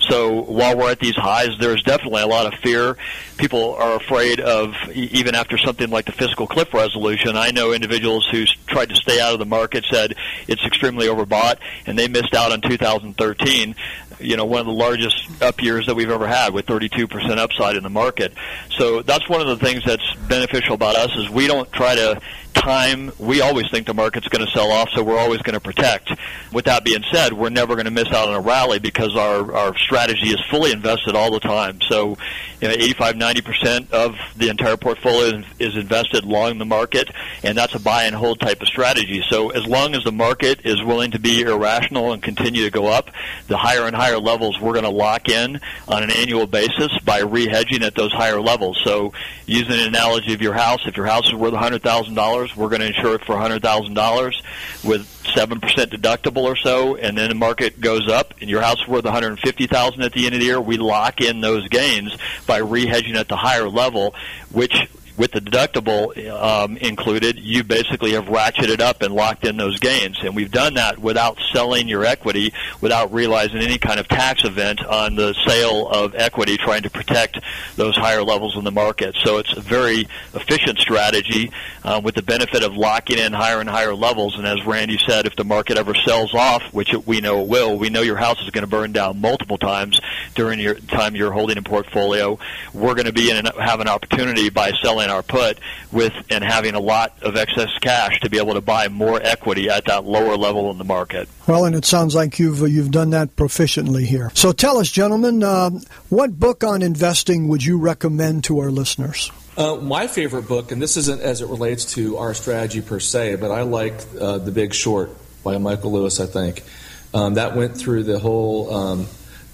So 0.09 0.43
while 0.43 0.77
we're 0.77 0.91
at 0.91 1.01
these 1.01 1.15
highs, 1.15 1.51
there's 1.61 1.83
definitely 1.83 2.23
a 2.23 2.27
lot 2.27 2.53
of 2.53 2.59
fear. 2.61 2.97
People 3.37 3.75
are 3.75 3.97
afraid 3.97 4.41
of, 4.41 4.75
even 4.93 5.35
after 5.35 5.59
something 5.59 5.91
like 5.91 6.07
the 6.07 6.13
fiscal 6.13 6.47
cliff 6.47 6.73
resolution, 6.73 7.37
I 7.37 7.51
know 7.51 7.73
individuals 7.73 8.27
who 8.31 8.45
tried 8.67 8.91
to 8.91 8.97
stay 8.97 9.21
out 9.21 9.33
of 9.33 9.39
the 9.39 9.47
market 9.47 9.85
said 9.91 10.15
it's 10.47 10.65
extremely 10.65 11.07
overbought, 11.07 11.57
and 11.87 11.99
they 11.99 12.09
missed 12.09 12.35
out 12.35 12.53
on 12.53 12.61
2013 12.61 13.75
you 14.19 14.37
know 14.37 14.45
one 14.45 14.61
of 14.61 14.67
the 14.67 14.73
largest 14.73 15.17
up 15.43 15.63
years 15.63 15.87
that 15.87 15.95
we've 15.95 16.11
ever 16.11 16.27
had 16.27 16.53
with 16.53 16.67
32% 16.67 17.39
upside 17.39 17.77
in 17.77 17.83
the 17.83 17.91
market. 17.91 18.33
So 18.71 19.03
that's 19.03 19.29
one 19.29 19.41
of 19.41 19.47
the 19.47 19.57
things 19.57 19.85
that's 19.85 20.15
beneficial 20.29 20.75
about 20.75 20.97
us 20.97 21.15
is 21.17 21.31
we 21.31 21.47
don't 21.47 21.71
try 21.73 21.95
to 21.95 22.21
time, 22.55 23.13
we 23.19 23.41
always 23.41 23.71
think 23.71 23.87
the 23.87 23.95
market's 23.95 24.29
going 24.29 24.45
to 24.45 24.51
sell 24.53 24.71
off, 24.71 24.89
so 24.91 25.03
we're 25.03 25.19
always 25.19 25.43
going 25.43 25.55
to 25.55 25.61
protect. 25.61 26.11
With 26.53 26.65
that 26.65 26.85
being 26.85 27.05
said, 27.13 27.33
we're 27.33 27.51
never 27.51 27.75
going 27.75 27.85
to 27.85 27.91
miss 27.91 28.09
out 28.09 28.29
on 28.29 28.35
a 28.35 28.41
rally 28.41 28.79
because 28.79 29.17
our, 29.17 29.53
our 29.55 29.77
strategy 29.77 30.29
is 30.29 30.41
fully 30.51 30.73
invested 30.73 31.15
all 31.15 31.31
the 31.31 31.41
time. 31.41 31.81
So, 31.83 32.17
you 32.61 32.69
know, 32.69 32.75
85, 32.75 33.17
90% 33.17 33.91
of 33.91 34.15
the 34.37 34.49
entire 34.49 34.77
portfolio 34.77 35.43
is 35.59 35.77
invested 35.77 36.25
long 36.25 36.59
the 36.59 36.65
market, 36.65 37.11
and 37.43 37.57
that's 37.57 37.75
a 37.75 37.81
buy 37.81 38.05
and 38.05 38.15
hold 38.15 38.41
type 38.41 38.63
of 38.63 38.69
strategy. 38.69 39.23
So 39.29 39.51
as 39.51 39.67
long 39.67 39.95
as 39.95 40.05
the 40.05 40.13
market 40.13 40.61
is 40.65 40.83
willing 40.83 41.11
to 41.13 41.19
be 41.19 41.43
irrational 41.43 42.13
and 42.13 42.23
continue 42.23 42.65
to 42.65 42.71
go 42.71 42.87
up, 42.87 43.11
the 43.49 43.57
higher 43.57 43.87
and 43.87 43.95
higher 43.95 44.19
levels 44.19 44.61
we're 44.61 44.73
going 44.73 44.85
to 44.85 44.91
lock 44.91 45.29
in 45.29 45.61
on 45.89 46.03
an 46.03 46.11
annual 46.11 46.47
basis 46.47 46.97
by 47.05 47.23
rehedging 47.23 47.83
at 47.83 47.95
those 47.95 48.13
higher 48.13 48.41
levels. 48.41 48.81
So 48.85 49.13
using 49.47 49.73
an 49.73 49.89
analogy 49.89 50.33
of 50.33 50.41
your 50.41 50.55
house, 50.55 50.81
if 50.87 50.97
your 50.97 51.07
house 51.07 51.27
is 51.27 51.35
worth 51.35 51.55
$100,000, 51.55 52.44
dollars 52.45 52.57
we're 52.57 52.69
going 52.69 52.81
to 52.81 52.89
insure 52.97 53.15
it 53.15 53.25
for 53.25 53.35
a 53.35 53.41
hundred 53.41 53.63
thousand 53.63 53.95
dollars 53.95 54.43
with 54.83 55.07
seven 55.35 55.61
percent 55.61 55.91
deductible 55.91 56.43
or 56.43 56.57
so, 56.57 56.97
and 56.97 57.17
then 57.17 57.29
the 57.29 57.35
market 57.35 57.81
goes 57.81 58.09
up, 58.09 58.35
and 58.41 58.51
your 58.51 58.61
house 58.61 58.81
is 58.81 58.89
worth 58.89 59.05
one 59.05 59.13
hundred 59.13 59.39
fifty 59.41 59.67
thousand 59.67 60.03
at 60.03 60.13
the 60.13 60.27
end 60.27 60.35
of 60.35 60.41
the 60.41 60.47
year. 60.47 60.61
We 60.61 60.77
lock 60.77 61.21
in 61.21 61.41
those 61.41 61.69
gains 61.69 62.17
by 62.47 62.61
rehedging 62.61 63.15
at 63.15 63.29
the 63.29 63.37
higher 63.37 63.69
level, 63.69 64.15
which 64.51 64.89
with 65.17 65.33
the 65.33 65.41
deductible 65.41 66.17
um, 66.31 66.77
included, 66.79 67.39
you 67.39 67.63
basically 67.63 68.13
have 68.13 68.25
ratcheted 68.25 68.81
up 68.81 69.03
and 69.03 69.15
locked 69.15 69.45
in 69.45 69.57
those 69.57 69.79
gains. 69.79 70.19
And 70.23 70.35
we've 70.35 70.51
done 70.51 70.75
that 70.75 70.99
without 70.99 71.39
selling 71.53 71.89
your 71.89 72.05
equity, 72.05 72.53
without 72.81 73.13
realizing 73.13 73.59
any 73.59 73.79
kind 73.79 74.01
of 74.01 74.09
tax 74.09 74.45
event 74.45 74.85
on 74.85 75.15
the 75.15 75.35
sale 75.47 75.89
of 75.89 76.15
equity, 76.15 76.57
trying 76.57 76.83
to 76.83 76.91
protect 76.91 77.39
those 77.77 77.97
higher 77.97 78.23
levels 78.23 78.57
in 78.57 78.65
the 78.65 78.73
market. 78.73 79.15
So 79.23 79.39
it's 79.39 79.57
a 79.57 79.61
very 79.61 80.09
efficient 80.35 80.79
strategy 80.79 81.53
uh, 81.85 82.01
with 82.03 82.15
the 82.15 82.23
benefit 82.23 82.65
of 82.65 82.77
locking 82.77 83.19
in 83.19 83.33
higher 83.33 83.61
and 83.61 83.69
higher 83.69 83.95
levels. 83.95 84.37
And 84.37 84.47
as 84.47 84.65
Randy 84.67 84.99
said, 85.07 85.27
if 85.27 85.37
the 85.37 85.45
market 85.45 85.77
ever 85.77 85.95
sells 85.95 86.35
off, 86.35 86.63
which 86.73 86.93
we 87.07 87.21
know 87.21 87.43
it 87.43 87.49
will, 87.49 87.79
we 87.79 87.89
know 87.89 88.03
your 88.03 88.17
house 88.17 88.41
is 88.43 88.51
going 88.51 88.65
to 88.65 88.71
burn 88.71 88.93
down 88.93 89.21
multiple 89.21 89.59
times 89.59 90.01
during 90.35 90.59
your 90.59 90.75
time 90.75 91.15
you're 91.15 91.33
holding 91.33 91.59
a 91.59 91.63
portfolio. 91.63 92.39
We're 92.73 92.95
going 92.95 93.07
to 93.07 93.13
be 93.13 93.31
in 93.31 93.37
an, 93.37 93.47
have 93.61 93.81
an 93.81 93.89
opportunity 93.89 94.51
by 94.51 94.73
selling 94.83 95.04
our 95.11 95.23
put 95.23 95.59
with 95.93 96.13
and 96.31 96.45
having 96.45 96.75
a 96.75 96.81
lot 96.81 97.17
of 97.23 97.37
excess 97.37 97.71
cash 97.81 98.21
to 98.21 98.31
be 98.31 98.39
able 98.39 98.55
to 98.55 98.61
buy 98.61 98.89
more 98.89 99.21
equity 99.23 99.69
at 99.69 99.85
that 99.87 100.05
lower 100.05 100.37
level 100.37 100.71
in 100.71 100.79
the 100.79 100.85
market. 100.85 101.29
Well, 101.47 101.65
and 101.65 101.75
it 101.75 101.85
sounds 101.85 102.15
like 102.15 102.39
you've 102.39 102.63
uh, 102.63 102.67
you've 102.67 102.91
done 102.91 103.11
that 103.11 103.37
proficiently 103.37 104.05
here. 104.05 104.31
So 104.35 104.53
tell 104.53 104.79
us, 104.79 104.91
gentlemen, 104.91 105.43
uh, 105.43 105.71
what 106.09 106.39
book 106.39 106.65
on 106.65 106.83
investing 106.83 107.49
would 107.49 107.65
you 107.65 107.79
recommend 107.79 108.45
to 108.45 108.61
our 108.61 108.71
listeners? 108.71 109.31
Uh, 109.57 109.77
my 109.77 110.07
favorite 110.09 110.49
book, 110.49 110.73
and 110.73 110.83
this 110.83 110.97
isn't 110.97 111.21
as 111.21 111.41
it 111.41 111.49
relates 111.49 111.95
to 111.95 112.17
our 112.17 112.35
strategy 112.35 112.81
per 112.81 112.99
se, 112.99 113.37
but 113.37 113.53
I 113.53 113.63
like 113.63 113.95
uh, 114.21 114.39
The 114.39 114.51
Big 114.51 114.75
Short 114.75 115.11
by 115.45 115.59
Michael 115.59 115.93
Lewis. 115.93 116.19
I 116.19 116.27
think 116.27 116.65
um, 117.13 117.35
that 117.35 117.55
went 117.55 117.77
through 117.77 118.05
the 118.05 118.19
whole. 118.19 118.75
Um, 118.75 119.07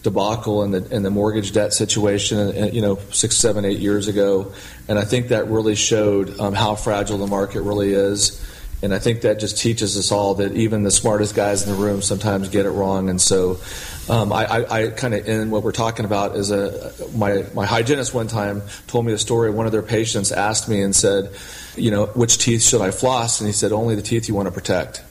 debacle 0.02 0.62
and 0.62 0.72
the, 0.72 0.94
and 0.94 1.04
the 1.04 1.10
mortgage 1.10 1.52
debt 1.52 1.72
situation, 1.72 2.38
uh, 2.38 2.66
you 2.72 2.80
know, 2.80 2.98
six, 3.10 3.36
seven, 3.36 3.64
eight 3.64 3.78
years 3.78 4.08
ago. 4.08 4.52
And 4.88 4.98
I 4.98 5.04
think 5.04 5.28
that 5.28 5.48
really 5.48 5.74
showed 5.74 6.38
um, 6.40 6.54
how 6.54 6.74
fragile 6.74 7.18
the 7.18 7.26
market 7.26 7.62
really 7.62 7.92
is. 7.92 8.44
And 8.82 8.94
I 8.94 8.98
think 8.98 9.22
that 9.22 9.38
just 9.38 9.58
teaches 9.58 9.98
us 9.98 10.10
all 10.10 10.36
that 10.36 10.52
even 10.52 10.84
the 10.84 10.90
smartest 10.90 11.34
guys 11.34 11.66
in 11.66 11.70
the 11.70 11.78
room 11.78 12.00
sometimes 12.00 12.48
get 12.48 12.64
it 12.64 12.70
wrong. 12.70 13.10
And 13.10 13.20
so 13.20 13.60
um, 14.08 14.32
I, 14.32 14.46
I, 14.46 14.78
I 14.84 14.90
kind 14.90 15.12
of 15.12 15.28
end 15.28 15.52
what 15.52 15.62
we're 15.62 15.72
talking 15.72 16.06
about 16.06 16.34
is 16.34 16.50
a 16.50 16.90
my 17.14 17.44
my 17.52 17.66
hygienist 17.66 18.14
one 18.14 18.26
time 18.26 18.62
told 18.86 19.04
me 19.04 19.12
a 19.12 19.18
story. 19.18 19.50
One 19.50 19.66
of 19.66 19.72
their 19.72 19.82
patients 19.82 20.32
asked 20.32 20.66
me 20.66 20.80
and 20.80 20.96
said, 20.96 21.30
you 21.76 21.90
know, 21.90 22.06
which 22.06 22.38
teeth 22.38 22.62
should 22.62 22.80
I 22.80 22.90
floss? 22.90 23.40
And 23.40 23.46
he 23.46 23.52
said, 23.52 23.70
only 23.70 23.96
the 23.96 24.02
teeth 24.02 24.28
you 24.28 24.34
want 24.34 24.46
to 24.46 24.52
protect 24.52 25.02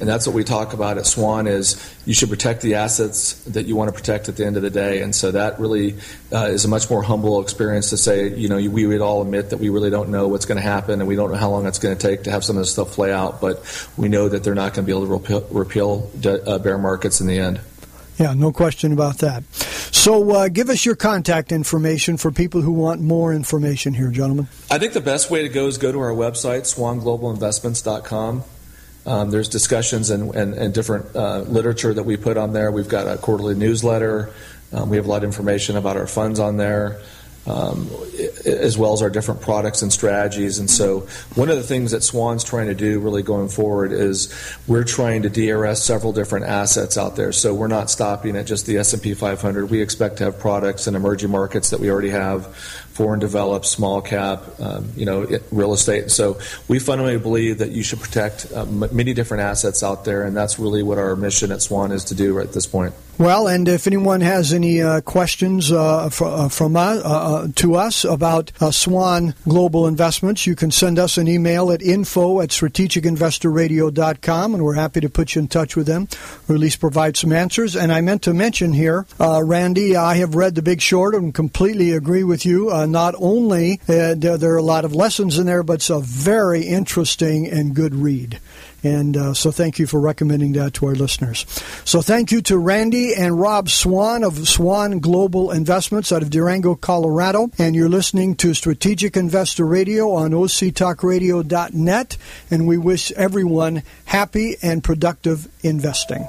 and 0.00 0.08
that's 0.08 0.26
what 0.26 0.34
we 0.34 0.44
talk 0.44 0.72
about 0.72 0.98
at 0.98 1.06
Swan 1.06 1.46
is 1.46 1.94
you 2.04 2.14
should 2.14 2.28
protect 2.28 2.62
the 2.62 2.74
assets 2.74 3.34
that 3.44 3.66
you 3.66 3.76
want 3.76 3.88
to 3.88 3.94
protect 3.94 4.28
at 4.28 4.36
the 4.36 4.44
end 4.44 4.56
of 4.56 4.62
the 4.62 4.70
day 4.70 5.02
and 5.02 5.14
so 5.14 5.30
that 5.30 5.58
really 5.58 5.94
uh, 6.32 6.46
is 6.46 6.64
a 6.64 6.68
much 6.68 6.90
more 6.90 7.02
humble 7.02 7.40
experience 7.40 7.90
to 7.90 7.96
say 7.96 8.34
you 8.34 8.48
know 8.48 8.56
we 8.56 8.86
would 8.86 9.00
all 9.00 9.22
admit 9.22 9.50
that 9.50 9.58
we 9.58 9.68
really 9.68 9.90
don't 9.90 10.08
know 10.08 10.28
what's 10.28 10.46
going 10.46 10.56
to 10.56 10.62
happen 10.62 11.00
and 11.00 11.08
we 11.08 11.16
don't 11.16 11.30
know 11.30 11.38
how 11.38 11.50
long 11.50 11.66
it's 11.66 11.78
going 11.78 11.96
to 11.96 12.08
take 12.08 12.24
to 12.24 12.30
have 12.30 12.44
some 12.44 12.56
of 12.56 12.62
this 12.62 12.72
stuff 12.72 12.90
play 12.92 13.12
out 13.12 13.40
but 13.40 13.62
we 13.96 14.08
know 14.08 14.28
that 14.28 14.44
they're 14.44 14.54
not 14.54 14.74
going 14.74 14.84
to 14.84 14.92
be 14.92 14.92
able 14.92 15.06
to 15.06 15.12
repeal, 15.12 15.46
repeal 15.50 16.10
uh, 16.46 16.58
bear 16.58 16.78
markets 16.78 17.20
in 17.20 17.26
the 17.26 17.38
end 17.38 17.60
yeah, 18.16 18.32
no 18.32 18.52
question 18.52 18.92
about 18.92 19.18
that. 19.18 19.42
So, 19.54 20.30
uh, 20.30 20.48
give 20.48 20.68
us 20.68 20.84
your 20.84 20.94
contact 20.94 21.50
information 21.50 22.16
for 22.16 22.30
people 22.30 22.60
who 22.60 22.72
want 22.72 23.00
more 23.00 23.32
information 23.32 23.94
here, 23.94 24.10
gentlemen. 24.10 24.48
I 24.70 24.78
think 24.78 24.92
the 24.92 25.00
best 25.00 25.30
way 25.30 25.42
to 25.42 25.48
go 25.48 25.66
is 25.66 25.78
go 25.78 25.90
to 25.90 25.98
our 25.98 26.12
website, 26.12 26.62
swanglobalinvestments.com. 26.62 28.44
Um, 29.06 29.30
there's 29.30 29.48
discussions 29.48 30.10
and, 30.10 30.34
and, 30.34 30.54
and 30.54 30.72
different 30.72 31.14
uh, 31.14 31.40
literature 31.40 31.92
that 31.92 32.04
we 32.04 32.16
put 32.16 32.36
on 32.36 32.52
there. 32.52 32.70
We've 32.70 32.88
got 32.88 33.06
a 33.06 33.18
quarterly 33.18 33.54
newsletter. 33.54 34.32
Um, 34.72 34.88
we 34.88 34.96
have 34.96 35.06
a 35.06 35.08
lot 35.08 35.18
of 35.18 35.24
information 35.24 35.76
about 35.76 35.96
our 35.96 36.06
funds 36.06 36.40
on 36.40 36.56
there 36.56 37.00
um, 37.46 37.90
as 38.46 38.78
well 38.78 38.94
as 38.94 39.02
our 39.02 39.10
different 39.10 39.42
products 39.42 39.82
and 39.82 39.92
strategies. 39.92 40.58
And 40.58 40.70
so, 40.70 41.00
one 41.34 41.50
of 41.50 41.56
the 41.56 41.62
things 41.62 41.90
that 41.90 42.02
Swan's 42.02 42.42
trying 42.42 42.68
to 42.68 42.74
do 42.74 43.00
really 43.00 43.22
going 43.22 43.48
forward 43.48 43.92
is 43.92 44.32
we're 44.66 44.84
trying 44.84 45.22
to 45.22 45.28
DRS 45.28 45.82
several 45.82 46.12
different 46.12 46.46
assets 46.46 46.96
out 46.96 47.16
there. 47.16 47.32
So 47.32 47.52
we're 47.52 47.68
not 47.68 47.90
stopping 47.90 48.36
at 48.36 48.46
just 48.46 48.66
the 48.66 48.78
S&P 48.78 49.14
500. 49.14 49.70
We 49.70 49.82
expect 49.82 50.18
to 50.18 50.24
have 50.24 50.38
products 50.38 50.86
in 50.86 50.94
emerging 50.94 51.30
markets 51.30 51.70
that 51.70 51.80
we 51.80 51.90
already 51.90 52.10
have, 52.10 52.46
foreign 52.94 53.18
developed, 53.18 53.66
small 53.66 54.00
cap, 54.00 54.44
um, 54.60 54.92
you 54.96 55.04
know, 55.04 55.26
real 55.50 55.72
estate. 55.72 56.12
So 56.12 56.38
we 56.68 56.78
fundamentally 56.78 57.20
believe 57.20 57.58
that 57.58 57.72
you 57.72 57.82
should 57.82 58.00
protect 58.00 58.50
uh, 58.52 58.64
many 58.66 59.12
different 59.12 59.42
assets 59.42 59.82
out 59.82 60.04
there, 60.04 60.22
and 60.22 60.36
that's 60.36 60.60
really 60.60 60.82
what 60.82 60.98
our 60.98 61.16
mission 61.16 61.50
at 61.50 61.60
Swan 61.60 61.90
is 61.90 62.04
to 62.04 62.14
do 62.14 62.34
right 62.34 62.46
at 62.46 62.52
this 62.52 62.66
point. 62.66 62.94
Well, 63.16 63.46
and 63.46 63.68
if 63.68 63.86
anyone 63.86 64.22
has 64.22 64.52
any 64.52 64.82
uh, 64.82 65.00
questions 65.00 65.70
uh, 65.70 66.10
uh, 66.20 66.48
from 66.48 66.74
uh, 66.74 66.80
uh, 66.80 67.46
to 67.54 67.76
us 67.76 68.02
about 68.02 68.50
uh, 68.60 68.72
Swan 68.72 69.36
Global 69.44 69.86
Investments, 69.86 70.48
you 70.48 70.56
can 70.56 70.72
send 70.72 70.98
us 70.98 71.16
an 71.16 71.28
email 71.28 71.70
at 71.70 71.80
info 71.80 72.40
at 72.40 72.48
strategicinvestorradio.com, 72.48 74.54
and 74.54 74.64
we're 74.64 74.74
happy 74.74 75.00
to 75.00 75.08
put 75.08 75.36
you 75.36 75.42
in 75.42 75.48
touch 75.48 75.76
with 75.76 75.86
them, 75.86 76.08
or 76.48 76.56
at 76.56 76.60
least 76.60 76.80
provide 76.80 77.16
some 77.16 77.32
answers. 77.32 77.76
And 77.76 77.92
I 77.92 78.00
meant 78.00 78.22
to 78.22 78.34
mention 78.34 78.72
here, 78.72 79.06
Randy, 79.20 79.94
I 79.94 80.16
have 80.16 80.34
read 80.34 80.56
The 80.56 80.62
Big 80.62 80.80
Short 80.80 81.14
and 81.14 81.32
completely 81.32 81.92
agree 81.92 82.24
with 82.24 82.44
you. 82.44 82.72
Not 82.92 83.14
only 83.18 83.80
there, 83.86 84.14
there 84.14 84.54
are 84.54 84.58
a 84.58 84.62
lot 84.62 84.84
of 84.84 84.94
lessons 84.94 85.38
in 85.38 85.46
there, 85.46 85.62
but 85.62 85.74
it's 85.74 85.90
a 85.90 86.00
very 86.00 86.62
interesting 86.62 87.46
and 87.46 87.74
good 87.74 87.94
read. 87.94 88.40
And 88.84 89.16
uh, 89.16 89.34
so 89.34 89.50
thank 89.50 89.78
you 89.78 89.86
for 89.86 89.98
recommending 89.98 90.52
that 90.52 90.74
to 90.74 90.86
our 90.86 90.94
listeners. 90.94 91.46
So 91.84 92.02
thank 92.02 92.30
you 92.30 92.42
to 92.42 92.58
Randy 92.58 93.14
and 93.14 93.40
Rob 93.40 93.70
Swan 93.70 94.22
of 94.22 94.46
Swan 94.46 94.98
Global 94.98 95.50
Investments 95.50 96.12
out 96.12 96.22
of 96.22 96.28
Durango, 96.28 96.74
Colorado. 96.74 97.50
And 97.58 97.74
you're 97.74 97.88
listening 97.88 98.34
to 98.36 98.52
Strategic 98.52 99.16
Investor 99.16 99.64
Radio 99.64 100.12
on 100.12 100.32
OCTalkRadio.net. 100.32 102.16
And 102.50 102.66
we 102.66 102.76
wish 102.76 103.10
everyone 103.12 103.82
happy 104.04 104.56
and 104.62 104.84
productive 104.84 105.48
investing. 105.64 106.28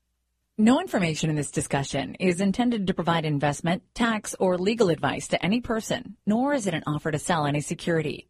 No 0.61 0.79
information 0.79 1.31
in 1.31 1.35
this 1.35 1.49
discussion 1.49 2.13
is 2.19 2.39
intended 2.39 2.85
to 2.85 2.93
provide 2.93 3.25
investment, 3.25 3.81
tax, 3.95 4.35
or 4.39 4.59
legal 4.59 4.89
advice 4.89 5.29
to 5.29 5.43
any 5.43 5.59
person, 5.59 6.17
nor 6.27 6.53
is 6.53 6.67
it 6.67 6.75
an 6.75 6.83
offer 6.85 7.09
to 7.09 7.17
sell 7.17 7.47
any 7.47 7.61
security. 7.61 8.27